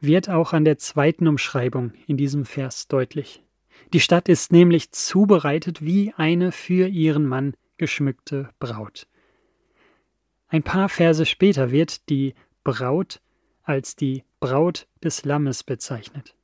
wird 0.00 0.28
auch 0.28 0.52
an 0.52 0.64
der 0.64 0.78
zweiten 0.78 1.28
Umschreibung 1.28 1.92
in 2.06 2.16
diesem 2.16 2.44
Vers 2.44 2.88
deutlich. 2.88 3.42
Die 3.92 4.00
Stadt 4.00 4.28
ist 4.28 4.52
nämlich 4.52 4.90
zubereitet 4.90 5.84
wie 5.84 6.12
eine 6.16 6.52
für 6.52 6.88
ihren 6.88 7.26
Mann 7.26 7.54
geschmückte 7.76 8.50
Braut. 8.58 9.06
Ein 10.48 10.62
paar 10.62 10.88
Verse 10.88 11.26
später 11.26 11.70
wird 11.70 12.08
die 12.08 12.34
Braut 12.64 13.20
als 13.62 13.96
die 13.96 14.24
Braut 14.44 14.86
des 15.02 15.24
Lammes 15.24 15.62
bezeichnet. 15.62 16.36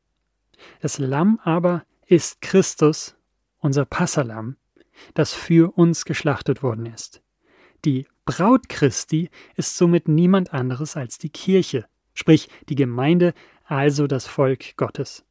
Das 0.80 0.96
Lamm 0.96 1.38
aber 1.44 1.84
ist 2.06 2.40
Christus, 2.40 3.14
unser 3.58 3.84
Passalam, 3.84 4.56
das 5.12 5.34
für 5.34 5.76
uns 5.76 6.06
geschlachtet 6.06 6.62
worden 6.62 6.86
ist. 6.86 7.20
Die 7.84 8.06
Braut 8.24 8.70
Christi 8.70 9.28
ist 9.54 9.76
somit 9.76 10.08
niemand 10.08 10.54
anderes 10.54 10.96
als 10.96 11.18
die 11.18 11.28
Kirche, 11.28 11.84
sprich 12.14 12.48
die 12.70 12.74
Gemeinde, 12.74 13.34
also 13.64 14.06
das 14.06 14.26
Volk 14.26 14.78
Gottes. 14.78 15.26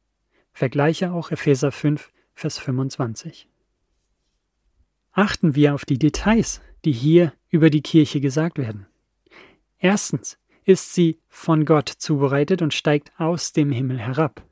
Vergleiche 0.52 1.10
auch 1.10 1.32
Epheser 1.32 1.72
5, 1.72 2.12
Vers 2.34 2.60
25. 2.60 3.48
Achten 5.10 5.56
wir 5.56 5.74
auf 5.74 5.84
die 5.84 5.98
Details, 5.98 6.60
die 6.84 6.92
hier 6.92 7.32
über 7.48 7.68
die 7.68 7.82
Kirche 7.82 8.20
gesagt 8.20 8.58
werden. 8.58 8.86
Erstens 9.78 10.38
ist 10.64 10.94
sie 10.94 11.18
von 11.28 11.64
Gott 11.64 11.88
zubereitet 11.88 12.62
und 12.62 12.74
steigt 12.74 13.12
aus 13.18 13.52
dem 13.52 13.70
Himmel 13.70 13.98
herab. 13.98 14.42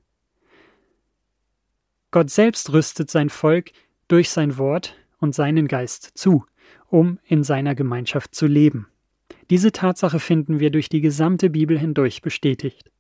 Gott 2.11 2.31
selbst 2.31 2.73
rüstet 2.73 3.11
sein 3.11 3.29
Volk 3.29 3.73
durch 4.09 4.31
sein 4.31 4.57
Wort 4.57 4.97
und 5.21 5.35
seinen 5.35 5.69
Geist 5.69 6.13
zu, 6.15 6.45
um 6.89 7.19
in 7.25 7.45
seiner 7.45 7.75
Gemeinschaft 7.75 8.35
zu 8.35 8.47
leben. 8.47 8.89
Diese 9.51 9.73
Tatsache 9.73 10.21
finden 10.21 10.61
wir 10.61 10.71
durch 10.71 10.89
die 10.89 11.01
gesamte 11.01 11.51
Bibel 11.51 11.79
hindurch 11.79 12.23
bestätigt. 12.23 12.91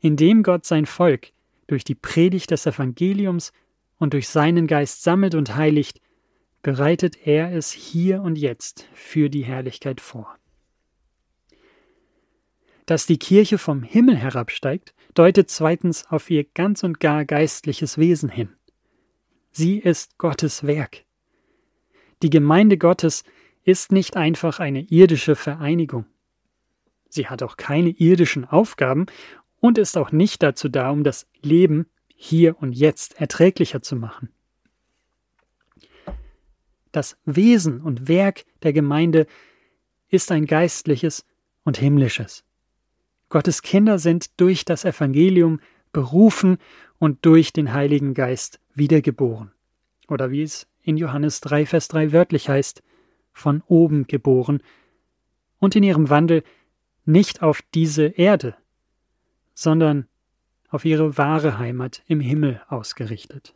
Indem 0.00 0.42
Gott 0.42 0.64
sein 0.64 0.86
Volk 0.86 1.28
durch 1.66 1.84
die 1.84 1.94
Predigt 1.94 2.50
des 2.50 2.66
Evangeliums 2.66 3.52
und 3.98 4.12
durch 4.12 4.28
seinen 4.28 4.66
Geist 4.66 5.02
sammelt 5.02 5.34
und 5.34 5.56
heiligt, 5.56 6.00
bereitet 6.62 7.26
er 7.26 7.52
es 7.52 7.72
hier 7.72 8.22
und 8.22 8.36
jetzt 8.36 8.88
für 8.92 9.30
die 9.30 9.44
Herrlichkeit 9.44 10.00
vor. 10.00 10.36
Dass 12.86 13.06
die 13.06 13.18
Kirche 13.18 13.58
vom 13.58 13.82
Himmel 13.82 14.16
herabsteigt, 14.16 14.94
deutet 15.14 15.50
zweitens 15.50 16.06
auf 16.06 16.30
ihr 16.30 16.44
ganz 16.44 16.84
und 16.84 17.00
gar 17.00 17.24
geistliches 17.24 17.98
Wesen 17.98 18.28
hin. 18.28 18.50
Sie 19.50 19.78
ist 19.78 20.18
Gottes 20.18 20.66
Werk. 20.66 21.04
Die 22.22 22.30
Gemeinde 22.30 22.78
Gottes 22.78 23.24
ist 23.64 23.90
nicht 23.90 24.16
einfach 24.16 24.60
eine 24.60 24.82
irdische 24.82 25.34
Vereinigung. 25.34 26.06
Sie 27.08 27.26
hat 27.26 27.42
auch 27.42 27.56
keine 27.56 27.90
irdischen 27.90 28.44
Aufgaben 28.44 29.06
und 29.60 29.78
ist 29.78 29.96
auch 29.96 30.12
nicht 30.12 30.42
dazu 30.42 30.68
da, 30.68 30.90
um 30.90 31.02
das 31.02 31.26
Leben 31.42 31.86
hier 32.14 32.60
und 32.62 32.72
jetzt 32.72 33.20
erträglicher 33.20 33.82
zu 33.82 33.96
machen. 33.96 34.30
Das 36.92 37.18
Wesen 37.24 37.80
und 37.80 38.08
Werk 38.08 38.44
der 38.62 38.72
Gemeinde 38.72 39.26
ist 40.08 40.30
ein 40.30 40.46
geistliches 40.46 41.26
und 41.64 41.78
himmlisches. 41.78 42.45
Gottes 43.28 43.62
Kinder 43.62 43.98
sind 43.98 44.40
durch 44.40 44.64
das 44.64 44.84
Evangelium 44.84 45.60
berufen 45.92 46.58
und 46.98 47.24
durch 47.24 47.52
den 47.52 47.72
Heiligen 47.72 48.14
Geist 48.14 48.60
wiedergeboren. 48.74 49.52
Oder 50.08 50.30
wie 50.30 50.42
es 50.42 50.68
in 50.82 50.96
Johannes 50.96 51.40
3, 51.40 51.66
Vers 51.66 51.88
3 51.88 52.12
wörtlich 52.12 52.48
heißt, 52.48 52.82
von 53.32 53.62
oben 53.66 54.06
geboren 54.06 54.62
und 55.58 55.76
in 55.76 55.82
ihrem 55.82 56.08
Wandel 56.08 56.42
nicht 57.04 57.42
auf 57.42 57.62
diese 57.74 58.06
Erde, 58.06 58.56
sondern 59.54 60.06
auf 60.68 60.84
ihre 60.84 61.16
wahre 61.18 61.58
Heimat 61.58 62.02
im 62.06 62.20
Himmel 62.20 62.62
ausgerichtet. 62.68 63.54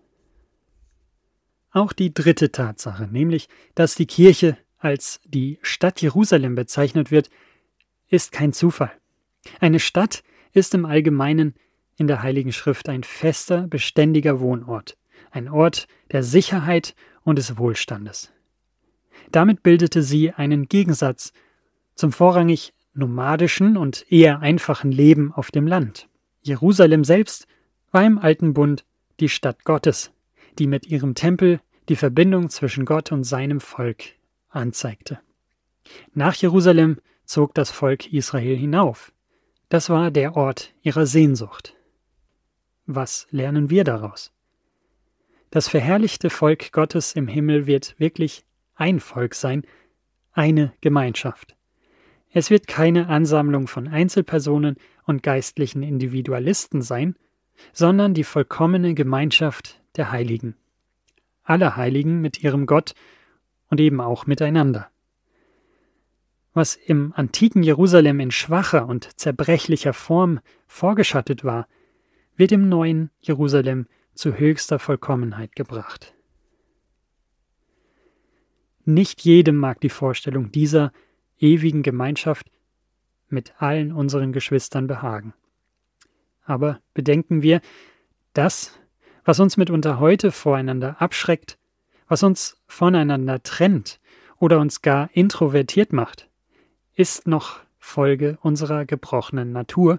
Auch 1.72 1.92
die 1.92 2.12
dritte 2.12 2.50
Tatsache, 2.50 3.06
nämlich, 3.06 3.48
dass 3.74 3.94
die 3.94 4.06
Kirche 4.06 4.58
als 4.78 5.20
die 5.24 5.58
Stadt 5.62 6.02
Jerusalem 6.02 6.54
bezeichnet 6.54 7.10
wird, 7.10 7.30
ist 8.08 8.32
kein 8.32 8.52
Zufall. 8.52 8.92
Eine 9.60 9.80
Stadt 9.80 10.22
ist 10.52 10.74
im 10.74 10.84
Allgemeinen 10.84 11.54
in 11.96 12.06
der 12.06 12.22
Heiligen 12.22 12.52
Schrift 12.52 12.88
ein 12.88 13.04
fester, 13.04 13.66
beständiger 13.66 14.40
Wohnort, 14.40 14.96
ein 15.30 15.48
Ort 15.48 15.86
der 16.12 16.22
Sicherheit 16.22 16.94
und 17.22 17.36
des 17.36 17.58
Wohlstandes. 17.58 18.32
Damit 19.30 19.62
bildete 19.62 20.02
sie 20.02 20.32
einen 20.32 20.66
Gegensatz 20.66 21.32
zum 21.94 22.12
vorrangig 22.12 22.72
nomadischen 22.94 23.76
und 23.76 24.10
eher 24.10 24.40
einfachen 24.40 24.90
Leben 24.90 25.32
auf 25.32 25.50
dem 25.50 25.66
Land. 25.66 26.08
Jerusalem 26.42 27.04
selbst 27.04 27.46
war 27.92 28.04
im 28.04 28.18
Alten 28.18 28.54
Bund 28.54 28.84
die 29.20 29.28
Stadt 29.28 29.64
Gottes, 29.64 30.10
die 30.58 30.66
mit 30.66 30.86
ihrem 30.86 31.14
Tempel 31.14 31.60
die 31.88 31.96
Verbindung 31.96 32.48
zwischen 32.48 32.84
Gott 32.84 33.12
und 33.12 33.24
seinem 33.24 33.60
Volk 33.60 34.04
anzeigte. 34.48 35.20
Nach 36.14 36.34
Jerusalem 36.34 36.98
zog 37.24 37.54
das 37.54 37.70
Volk 37.70 38.12
Israel 38.12 38.56
hinauf. 38.56 39.12
Das 39.70 39.88
war 39.88 40.10
der 40.10 40.36
Ort 40.36 40.74
ihrer 40.82 41.06
Sehnsucht. 41.06 41.76
Was 42.86 43.28
lernen 43.30 43.70
wir 43.70 43.84
daraus? 43.84 44.32
Das 45.50 45.68
verherrlichte 45.68 46.28
Volk 46.28 46.72
Gottes 46.72 47.12
im 47.12 47.28
Himmel 47.28 47.68
wird 47.68 47.94
wirklich 47.96 48.44
ein 48.74 48.98
Volk 48.98 49.36
sein, 49.36 49.62
eine 50.32 50.72
Gemeinschaft. 50.80 51.54
Es 52.32 52.50
wird 52.50 52.66
keine 52.66 53.06
Ansammlung 53.06 53.68
von 53.68 53.86
Einzelpersonen 53.86 54.76
und 55.06 55.22
geistlichen 55.22 55.84
Individualisten 55.84 56.82
sein, 56.82 57.14
sondern 57.72 58.12
die 58.12 58.24
vollkommene 58.24 58.94
Gemeinschaft 58.94 59.80
der 59.94 60.10
Heiligen. 60.10 60.56
Alle 61.44 61.76
Heiligen 61.76 62.20
mit 62.20 62.42
ihrem 62.42 62.66
Gott 62.66 62.94
und 63.68 63.78
eben 63.78 64.00
auch 64.00 64.26
miteinander. 64.26 64.90
Was 66.52 66.74
im 66.74 67.12
antiken 67.14 67.62
Jerusalem 67.62 68.18
in 68.20 68.30
schwacher 68.30 68.86
und 68.86 69.18
zerbrechlicher 69.18 69.92
Form 69.92 70.40
vorgeschattet 70.66 71.44
war, 71.44 71.68
wird 72.36 72.52
im 72.52 72.68
neuen 72.68 73.10
Jerusalem 73.20 73.86
zu 74.14 74.34
höchster 74.34 74.78
Vollkommenheit 74.78 75.54
gebracht. 75.54 76.14
Nicht 78.84 79.20
jedem 79.22 79.56
mag 79.56 79.80
die 79.80 79.90
Vorstellung 79.90 80.50
dieser 80.50 80.92
ewigen 81.38 81.82
Gemeinschaft 81.82 82.50
mit 83.28 83.54
allen 83.58 83.92
unseren 83.92 84.32
Geschwistern 84.32 84.86
behagen. 84.86 85.34
Aber 86.44 86.80
bedenken 86.94 87.42
wir, 87.42 87.60
das, 88.32 88.78
was 89.24 89.38
uns 89.38 89.56
mitunter 89.56 90.00
heute 90.00 90.32
voreinander 90.32 91.00
abschreckt, 91.00 91.58
was 92.08 92.22
uns 92.22 92.56
voneinander 92.66 93.42
trennt 93.42 94.00
oder 94.38 94.58
uns 94.58 94.82
gar 94.82 95.10
introvertiert 95.12 95.92
macht, 95.92 96.29
ist 97.00 97.26
noch 97.26 97.60
Folge 97.78 98.36
unserer 98.42 98.84
gebrochenen 98.84 99.52
Natur, 99.52 99.98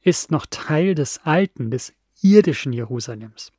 ist 0.00 0.30
noch 0.30 0.46
Teil 0.46 0.94
des 0.94 1.20
alten, 1.24 1.70
des 1.70 1.92
irdischen 2.22 2.72
Jerusalems. 2.72 3.52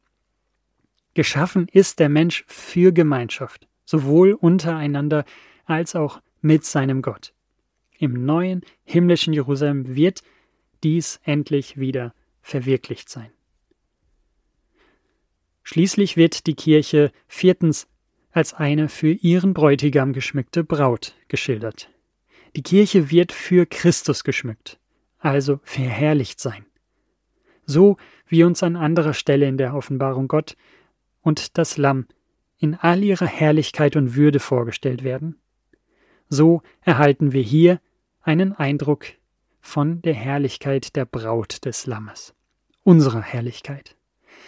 Geschaffen 1.13 1.67
ist 1.72 2.00
der 2.00 2.10
Mensch 2.10 2.46
für 2.48 2.91
Gemeinschaft, 2.91 3.67
sowohl 3.86 4.34
untereinander 4.34 5.24
als 5.65 5.96
auch 5.96 6.20
mit 6.41 6.65
seinem 6.65 7.04
Gott. 7.04 7.32
Im 8.00 8.26
neuen 8.26 8.62
himmlischen 8.86 9.34
Jerusalem 9.34 9.96
wird 9.96 10.24
dies 10.84 11.20
endlich 11.24 11.78
wieder 11.78 12.15
verwirklicht 12.41 13.08
sein. 13.08 13.30
Schließlich 15.62 16.17
wird 16.17 16.48
die 16.48 16.56
Kirche 16.56 17.12
viertens 17.28 17.88
als 18.32 18.56
eine 18.56 18.89
für 18.89 19.12
ihren 19.12 19.54
Bräutigam 19.54 20.12
geschmückte 20.12 20.63
Braut 20.63 21.13
geschildert. 21.28 21.91
Die 22.55 22.63
Kirche 22.63 23.12
wird 23.12 23.31
für 23.31 23.65
Christus 23.65 24.23
geschmückt, 24.23 24.79
also 25.19 25.60
verherrlicht 25.63 26.39
sein. 26.39 26.65
So 27.65 27.97
wie 28.27 28.43
uns 28.43 28.63
an 28.63 28.75
anderer 28.75 29.13
Stelle 29.13 29.47
in 29.47 29.57
der 29.57 29.75
Offenbarung 29.75 30.27
Gott 30.27 30.55
und 31.21 31.57
das 31.57 31.77
Lamm 31.77 32.07
in 32.57 32.75
all 32.75 33.03
ihrer 33.03 33.27
Herrlichkeit 33.27 33.95
und 33.95 34.15
Würde 34.15 34.39
vorgestellt 34.39 35.03
werden, 35.03 35.36
so 36.29 36.62
erhalten 36.81 37.31
wir 37.31 37.41
hier 37.41 37.79
einen 38.21 38.53
Eindruck 38.53 39.05
von 39.62 40.01
der 40.01 40.13
Herrlichkeit 40.13 40.95
der 40.95 41.05
Braut 41.05 41.65
des 41.65 41.86
Lammes, 41.86 42.33
unserer 42.83 43.21
Herrlichkeit. 43.21 43.95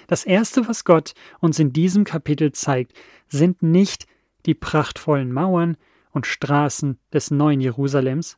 Das 0.07 0.25
Erste, 0.25 0.67
was 0.67 0.85
Gott 0.85 1.13
uns 1.39 1.59
in 1.59 1.73
diesem 1.73 2.03
Kapitel 2.03 2.51
zeigt, 2.51 2.93
sind 3.27 3.61
nicht 3.61 4.07
die 4.45 4.53
prachtvollen 4.53 5.31
Mauern 5.31 5.77
und 6.11 6.25
Straßen 6.25 6.99
des 7.13 7.31
neuen 7.31 7.61
Jerusalems, 7.61 8.37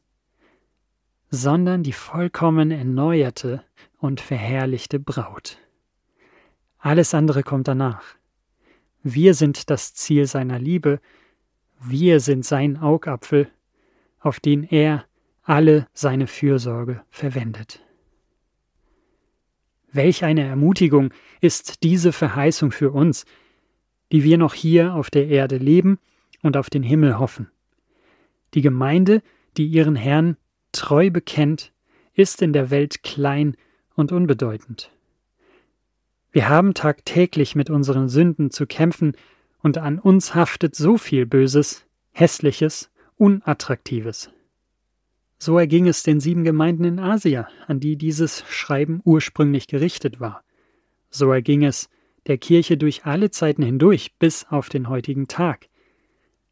sondern 1.29 1.83
die 1.83 1.93
vollkommen 1.93 2.71
erneuerte 2.71 3.63
und 3.97 4.19
verherrlichte 4.19 4.99
Braut. 4.99 5.57
Alles 6.77 7.13
andere 7.13 7.43
kommt 7.43 7.67
danach. 7.67 8.03
Wir 9.03 9.33
sind 9.33 9.69
das 9.69 9.93
Ziel 9.93 10.25
seiner 10.25 10.59
Liebe, 10.59 10.99
wir 11.79 12.19
sind 12.19 12.45
sein 12.45 12.77
Augapfel, 12.77 13.49
auf 14.19 14.39
den 14.39 14.63
er 14.63 15.05
alle 15.43 15.87
seine 15.93 16.27
Fürsorge 16.27 17.01
verwendet. 17.09 17.83
Welch 19.91 20.23
eine 20.23 20.43
Ermutigung 20.45 21.13
ist 21.41 21.83
diese 21.83 22.11
Verheißung 22.11 22.71
für 22.71 22.91
uns, 22.91 23.25
die 24.11 24.23
wir 24.23 24.37
noch 24.37 24.53
hier 24.53 24.93
auf 24.93 25.09
der 25.09 25.27
Erde 25.27 25.57
leben 25.57 25.99
und 26.41 26.55
auf 26.57 26.69
den 26.69 26.83
Himmel 26.83 27.17
hoffen. 27.19 27.49
Die 28.53 28.61
Gemeinde, 28.61 29.21
die 29.57 29.65
ihren 29.65 29.95
Herrn 29.95 30.37
treu 30.71 31.09
bekennt, 31.09 31.71
ist 32.13 32.41
in 32.41 32.53
der 32.53 32.69
Welt 32.69 33.03
klein 33.03 33.55
und 33.95 34.11
unbedeutend. 34.11 34.91
Wir 36.31 36.47
haben 36.47 36.73
tagtäglich 36.73 37.55
mit 37.55 37.69
unseren 37.69 38.09
Sünden 38.09 38.51
zu 38.51 38.65
kämpfen, 38.65 39.13
und 39.63 39.77
an 39.77 39.99
uns 39.99 40.33
haftet 40.33 40.75
so 40.75 40.97
viel 40.97 41.27
Böses, 41.27 41.85
Hässliches, 42.13 42.89
Unattraktives. 43.17 44.31
So 45.37 45.57
erging 45.57 45.87
es 45.87 46.03
den 46.03 46.19
sieben 46.19 46.43
Gemeinden 46.43 46.83
in 46.83 46.99
Asia, 46.99 47.47
an 47.67 47.79
die 47.79 47.95
dieses 47.95 48.43
Schreiben 48.49 49.01
ursprünglich 49.03 49.67
gerichtet 49.67 50.19
war. 50.19 50.43
So 51.09 51.31
erging 51.31 51.63
es 51.63 51.89
der 52.27 52.37
Kirche 52.37 52.77
durch 52.77 53.05
alle 53.05 53.31
Zeiten 53.31 53.63
hindurch 53.63 54.15
bis 54.17 54.45
auf 54.49 54.69
den 54.69 54.89
heutigen 54.89 55.27
Tag. 55.27 55.67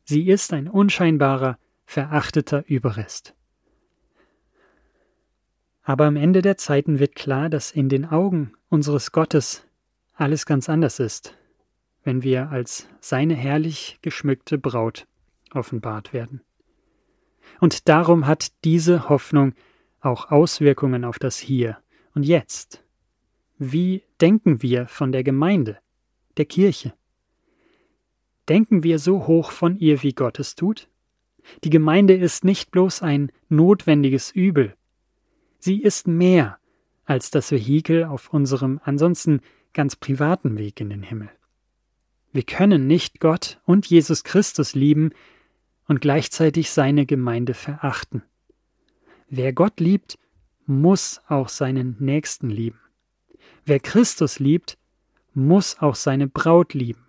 Sie 0.04 0.28
ist 0.28 0.54
ein 0.54 0.68
unscheinbarer, 0.68 1.58
verachteter 1.90 2.64
Überrest. 2.68 3.34
Aber 5.82 6.06
am 6.06 6.18
Ende 6.18 6.44
der 6.44 6.56
Zeiten 6.56 7.00
wird 7.00 7.16
klar, 7.16 7.50
dass 7.50 7.72
in 7.72 7.90
den 7.90 8.06
Augen 8.06 8.54
unseres 8.70 9.12
Gottes 9.12 9.66
alles 10.14 10.46
ganz 10.46 10.70
anders 10.70 11.00
ist, 11.00 11.36
wenn 12.04 12.22
wir 12.22 12.52
als 12.52 12.88
seine 13.00 13.34
herrlich 13.34 13.98
geschmückte 14.04 14.60
Braut 14.60 15.08
offenbart 15.52 16.14
werden. 16.14 16.42
Und 17.60 17.90
darum 17.90 18.28
hat 18.28 18.52
diese 18.64 19.10
Hoffnung 19.10 19.56
auch 20.00 20.30
Auswirkungen 20.30 21.04
auf 21.04 21.18
das 21.18 21.40
Hier 21.40 21.80
und 22.14 22.22
Jetzt. 22.22 22.84
Wie 23.58 24.04
denken 24.22 24.62
wir 24.62 24.88
von 24.88 25.12
der 25.12 25.24
Gemeinde, 25.24 25.80
der 26.38 26.46
Kirche? 26.46 26.94
Denken 28.48 28.84
wir 28.84 29.00
so 29.00 29.26
hoch 29.26 29.50
von 29.50 29.76
ihr, 29.80 30.04
wie 30.04 30.14
Gott 30.14 30.38
es 30.38 30.54
tut? 30.54 30.88
Die 31.64 31.70
Gemeinde 31.70 32.16
ist 32.16 32.44
nicht 32.44 32.72
bloß 32.72 33.02
ein 33.02 33.32
notwendiges 33.50 34.32
Übel, 34.32 34.76
Sie 35.60 35.82
ist 35.82 36.08
mehr 36.08 36.58
als 37.04 37.32
das 37.32 37.52
Vehikel 37.52 38.06
auf 38.06 38.34
unserem 38.34 38.80
ansonsten 38.84 39.42
ganz 39.74 39.96
privaten 39.98 40.58
Weg 40.58 40.80
in 40.80 40.90
den 40.90 41.04
Himmel. 41.04 41.30
Wir 42.32 42.44
können 42.44 42.88
nicht 42.88 43.20
Gott 43.20 43.60
und 43.66 43.86
Jesus 43.86 44.24
Christus 44.24 44.74
lieben 44.74 45.12
und 45.88 46.00
gleichzeitig 46.00 46.72
seine 46.72 47.06
Gemeinde 47.06 47.54
verachten. 47.54 48.24
Wer 49.28 49.52
Gott 49.52 49.80
liebt, 49.80 50.18
muss 50.66 51.22
auch 51.28 51.50
seinen 51.50 51.98
Nächsten 52.00 52.50
lieben. 52.50 52.80
Wer 53.66 53.80
Christus 53.80 54.40
liebt, 54.40 54.78
muss 55.34 55.80
auch 55.80 55.96
seine 55.96 56.28
Braut 56.28 56.74
lieben, 56.74 57.06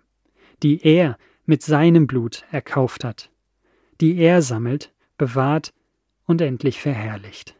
die 0.61 0.81
er 0.83 1.17
mit 1.45 1.61
seinem 1.61 2.05
Blut 2.05 2.43
erkauft 2.51 3.03
hat, 3.03 3.30
die 4.01 4.17
er 4.17 4.41
sammelt, 4.41 4.91
bewahrt 5.17 5.73
und 6.25 6.41
endlich 6.41 6.79
verherrlicht. 6.79 7.55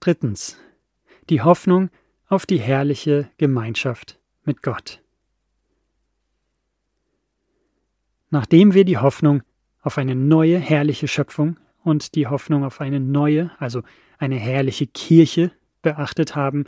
Drittens. 0.00 0.58
Die 1.28 1.42
Hoffnung 1.42 1.90
auf 2.26 2.46
die 2.46 2.58
herrliche 2.58 3.30
Gemeinschaft 3.38 4.18
mit 4.44 4.62
Gott. 4.62 5.00
Nachdem 8.30 8.74
wir 8.74 8.84
die 8.84 8.98
Hoffnung 8.98 9.42
auf 9.82 9.98
eine 9.98 10.14
neue 10.14 10.58
herrliche 10.58 11.06
Schöpfung 11.06 11.58
und 11.84 12.14
die 12.14 12.26
Hoffnung 12.26 12.64
auf 12.64 12.80
eine 12.80 12.98
neue, 12.98 13.50
also 13.58 13.82
eine 14.18 14.36
herrliche 14.36 14.86
Kirche 14.86 15.52
beachtet 15.82 16.34
haben, 16.34 16.64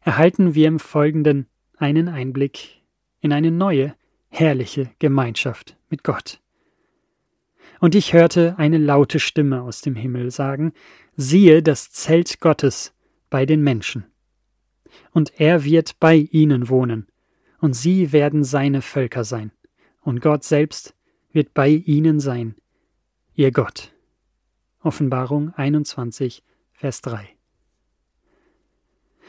erhalten 0.00 0.54
wir 0.54 0.68
im 0.68 0.78
Folgenden 0.78 1.46
einen 1.76 2.08
Einblick 2.08 2.82
in 3.20 3.32
eine 3.32 3.50
neue 3.50 3.94
herrliche 4.28 4.90
Gemeinschaft 4.98 5.76
mit 5.88 6.04
Gott. 6.04 6.40
Und 7.80 7.94
ich 7.94 8.12
hörte 8.12 8.54
eine 8.58 8.78
laute 8.78 9.20
Stimme 9.20 9.62
aus 9.62 9.82
dem 9.82 9.94
Himmel 9.94 10.30
sagen, 10.30 10.72
siehe 11.16 11.62
das 11.62 11.90
Zelt 11.90 12.40
Gottes 12.40 12.94
bei 13.30 13.46
den 13.46 13.62
Menschen. 13.62 14.04
Und 15.12 15.38
er 15.40 15.64
wird 15.64 15.98
bei 16.00 16.16
ihnen 16.16 16.68
wohnen, 16.68 17.06
und 17.60 17.74
sie 17.74 18.12
werden 18.12 18.44
seine 18.44 18.82
Völker 18.82 19.24
sein, 19.24 19.52
und 20.00 20.20
Gott 20.20 20.44
selbst 20.44 20.94
wird 21.32 21.52
bei 21.52 21.68
ihnen 21.68 22.20
sein, 22.20 22.54
ihr 23.34 23.50
Gott. 23.52 23.92
Offenbarung 24.80 25.52
21, 25.54 26.42
Vers 26.72 27.02
3. 27.02 27.28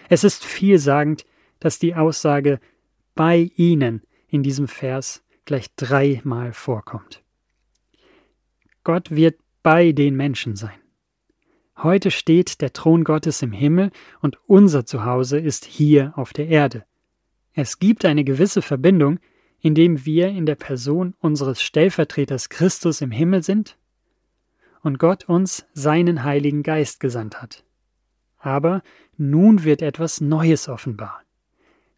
Es 0.09 0.23
ist 0.23 0.45
vielsagend, 0.45 1.25
dass 1.59 1.79
die 1.79 1.95
Aussage 1.95 2.59
bei 3.15 3.51
ihnen 3.55 4.01
in 4.27 4.43
diesem 4.43 4.67
Vers 4.67 5.23
gleich 5.45 5.73
dreimal 5.75 6.53
vorkommt. 6.53 7.23
Gott 8.83 9.11
wird 9.11 9.39
bei 9.63 9.91
den 9.91 10.15
Menschen 10.15 10.55
sein. 10.55 10.79
Heute 11.77 12.09
steht 12.09 12.61
der 12.61 12.73
Thron 12.73 13.03
Gottes 13.03 13.41
im 13.41 13.51
Himmel 13.51 13.91
und 14.21 14.37
unser 14.47 14.85
Zuhause 14.85 15.39
ist 15.39 15.65
hier 15.65 16.13
auf 16.15 16.33
der 16.33 16.47
Erde. 16.47 16.85
Es 17.53 17.79
gibt 17.79 18.05
eine 18.05 18.23
gewisse 18.23 18.61
Verbindung, 18.61 19.19
indem 19.59 20.05
wir 20.05 20.29
in 20.29 20.45
der 20.45 20.55
Person 20.55 21.15
unseres 21.19 21.61
Stellvertreters 21.61 22.49
Christus 22.49 23.01
im 23.01 23.11
Himmel 23.11 23.43
sind 23.43 23.77
und 24.81 24.99
Gott 24.99 25.27
uns 25.27 25.65
seinen 25.73 26.23
Heiligen 26.23 26.63
Geist 26.63 26.99
gesandt 26.99 27.41
hat. 27.41 27.63
Aber 28.37 28.81
nun 29.17 29.63
wird 29.63 29.81
etwas 29.81 30.21
Neues 30.21 30.69
offenbar. 30.69 31.21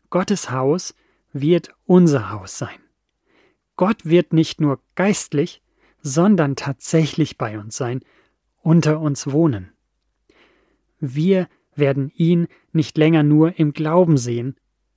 Gottes 0.10 0.52
Haus 0.52 0.96
wird 1.34 1.72
unser 1.86 2.32
Haus 2.32 2.58
sein. 2.58 2.80
Gott 3.76 4.06
wird 4.06 4.34
nicht 4.34 4.60
nur 4.60 4.80
geistlich, 4.96 5.62
sondern 6.02 6.56
tatsächlich 6.56 7.38
bei 7.38 7.60
uns 7.60 7.76
sein, 7.76 8.02
unter 8.62 9.00
uns 9.00 9.32
wohnen. 9.32 9.72
Wir 11.00 11.48
werden 11.76 12.12
ihn 12.16 12.48
nicht 12.74 12.98
länger 12.98 13.24
nur 13.24 13.58
im 13.58 13.74
Glauben 13.74 14.18
sehen, 14.18 14.56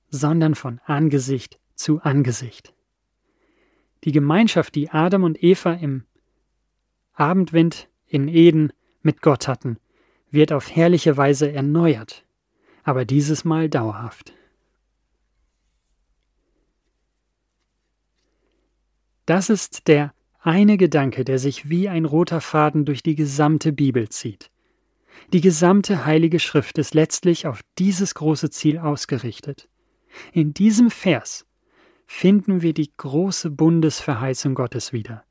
sondern 0.09 0.55
von 0.55 0.79
Angesicht 0.85 1.59
zu 1.75 2.01
Angesicht. 2.01 2.73
Die 4.03 4.11
Gemeinschaft, 4.11 4.75
die 4.75 4.89
Adam 4.89 5.23
und 5.23 5.41
Eva 5.41 5.73
im 5.73 6.03
Abendwind 7.13 7.87
in 8.07 8.27
Eden 8.27 8.73
mit 9.01 9.21
Gott 9.21 9.47
hatten, 9.47 9.77
wird 10.29 10.51
auf 10.51 10.75
herrliche 10.75 11.15
Weise 11.15 11.51
erneuert, 11.51 12.25
aber 12.83 13.05
dieses 13.05 13.45
Mal 13.45 13.69
dauerhaft. 13.69 14.33
Das 19.25 19.49
ist 19.49 19.87
der 19.87 20.13
eine 20.41 20.77
Gedanke, 20.77 21.23
der 21.23 21.39
sich 21.39 21.69
wie 21.69 21.87
ein 21.87 22.05
roter 22.05 22.41
Faden 22.41 22.85
durch 22.85 23.01
die 23.01 23.15
gesamte 23.15 23.71
Bibel 23.71 24.09
zieht. 24.09 24.51
Die 25.31 25.41
gesamte 25.41 26.05
Heilige 26.05 26.39
Schrift 26.39 26.77
ist 26.77 26.93
letztlich 26.93 27.47
auf 27.47 27.61
dieses 27.77 28.13
große 28.15 28.49
Ziel 28.49 28.77
ausgerichtet. 28.77 29.69
In 30.33 30.53
diesem 30.53 30.89
Vers 30.91 31.45
finden 32.05 32.61
wir 32.61 32.73
die 32.73 32.91
große 32.95 33.49
Bundesverheißung 33.49 34.53
Gottes 34.53 34.91
wieder. 34.91 35.23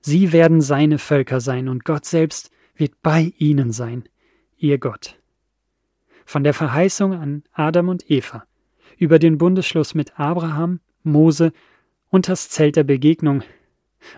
Sie 0.00 0.32
werden 0.32 0.60
seine 0.60 0.98
Völker 0.98 1.40
sein 1.40 1.68
und 1.68 1.84
Gott 1.84 2.04
selbst 2.04 2.50
wird 2.76 3.02
bei 3.02 3.32
ihnen 3.38 3.72
sein, 3.72 4.04
ihr 4.56 4.78
Gott. 4.78 5.18
Von 6.24 6.44
der 6.44 6.54
Verheißung 6.54 7.14
an 7.14 7.42
Adam 7.52 7.88
und 7.88 8.10
Eva, 8.10 8.44
über 8.98 9.18
den 9.18 9.38
Bundesschluss 9.38 9.94
mit 9.94 10.18
Abraham, 10.20 10.80
Mose 11.02 11.52
und 12.10 12.28
das 12.28 12.48
Zelt 12.48 12.76
der 12.76 12.84
Begegnung 12.84 13.42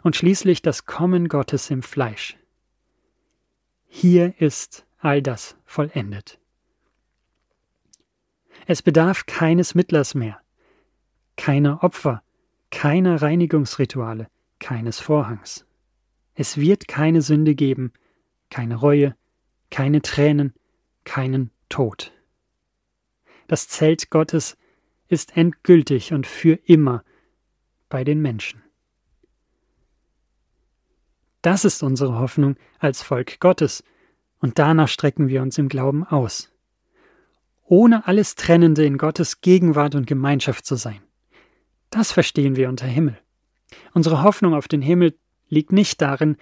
und 0.03 0.17
schließlich 0.17 0.63
das 0.63 0.87
Kommen 0.87 1.29
Gottes 1.29 1.71
im 1.71 1.83
Fleisch. 1.83 2.37
Hier 3.87 4.35
ist 4.41 4.87
all 4.99 5.23
das 5.23 5.57
vollendet. 5.65 6.39
Es 8.67 8.83
bedarf 8.83 9.27
keines 9.27 9.75
Mittlers 9.75 10.15
mehr, 10.15 10.41
keiner 11.37 11.83
Opfer, 11.83 12.23
keiner 12.71 13.21
Reinigungsrituale, 13.21 14.29
keines 14.59 15.01
Vorhangs. 15.01 15.67
Es 16.35 16.57
wird 16.59 16.87
keine 16.87 17.23
Sünde 17.23 17.55
geben, 17.55 17.93
keine 18.51 18.77
Reue, 18.77 19.17
keine 19.71 20.03
Tränen, 20.03 20.55
keinen 21.05 21.51
Tod. 21.69 22.13
Das 23.49 23.69
Zelt 23.69 24.11
Gottes 24.11 24.57
ist 25.09 25.37
endgültig 25.37 26.13
und 26.13 26.27
für 26.27 26.55
immer 26.65 27.03
bei 27.91 28.05
den 28.05 28.23
Menschen. 28.23 28.63
Das 31.43 31.65
ist 31.67 31.83
unsere 31.83 32.19
Hoffnung 32.19 32.57
als 32.79 33.03
Volk 33.03 33.41
Gottes, 33.41 33.85
und 34.39 34.59
danach 34.59 34.89
strecken 34.89 35.29
wir 35.29 35.43
uns 35.43 35.59
im 35.59 35.69
Glauben 35.69 36.05
aus. 36.05 36.51
Ohne 37.67 38.07
alles 38.07 38.35
Trennende 38.37 38.87
in 38.87 38.97
Gottes 38.97 39.43
Gegenwart 39.43 39.95
und 39.95 40.07
Gemeinschaft 40.07 40.65
zu 40.65 40.77
sein. 40.77 41.03
Das 41.91 42.11
verstehen 42.11 42.57
wir 42.57 42.71
unter 42.71 42.87
Himmel. 42.87 43.19
Unsere 43.93 44.23
Hoffnung 44.23 44.55
auf 44.55 44.67
den 44.67 44.81
Himmel 44.81 45.15
liegt 45.49 45.73
nicht 45.73 46.01
darin, 46.01 46.37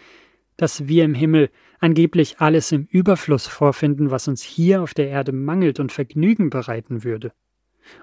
dass 0.56 0.88
wir 0.88 1.04
im 1.04 1.14
Himmel 1.14 1.50
angeblich 1.80 2.40
alles 2.40 2.72
im 2.72 2.84
Überfluss 2.84 3.46
vorfinden, 3.46 4.10
was 4.10 4.28
uns 4.28 4.42
hier 4.42 4.82
auf 4.82 4.94
der 4.94 5.08
Erde 5.08 5.32
mangelt 5.32 5.80
und 5.80 5.92
Vergnügen 5.92 6.50
bereiten 6.50 7.04
würde, 7.04 7.32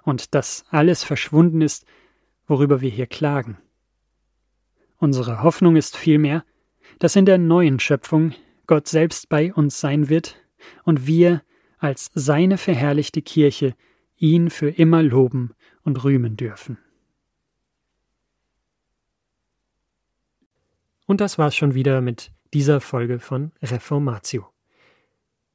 und 0.03 0.33
dass 0.33 0.65
alles 0.69 1.03
verschwunden 1.03 1.61
ist, 1.61 1.85
worüber 2.47 2.81
wir 2.81 2.89
hier 2.89 3.07
klagen. 3.07 3.57
Unsere 4.97 5.43
Hoffnung 5.43 5.75
ist 5.75 5.97
vielmehr, 5.97 6.43
dass 6.99 7.15
in 7.15 7.25
der 7.25 7.37
neuen 7.37 7.79
Schöpfung 7.79 8.33
Gott 8.67 8.87
selbst 8.87 9.29
bei 9.29 9.53
uns 9.53 9.79
sein 9.79 10.09
wird 10.09 10.35
und 10.83 11.07
wir 11.07 11.41
als 11.77 12.09
seine 12.13 12.57
verherrlichte 12.57 13.21
Kirche 13.21 13.75
ihn 14.17 14.49
für 14.49 14.69
immer 14.69 15.03
loben 15.03 15.53
und 15.83 16.03
rühmen 16.03 16.37
dürfen. 16.37 16.77
Und 21.05 21.21
das 21.21 21.37
war's 21.37 21.55
schon 21.55 21.75
wieder 21.75 22.01
mit 22.01 22.31
dieser 22.53 22.81
Folge 22.81 23.19
von 23.19 23.51
Reformatio. 23.61 24.47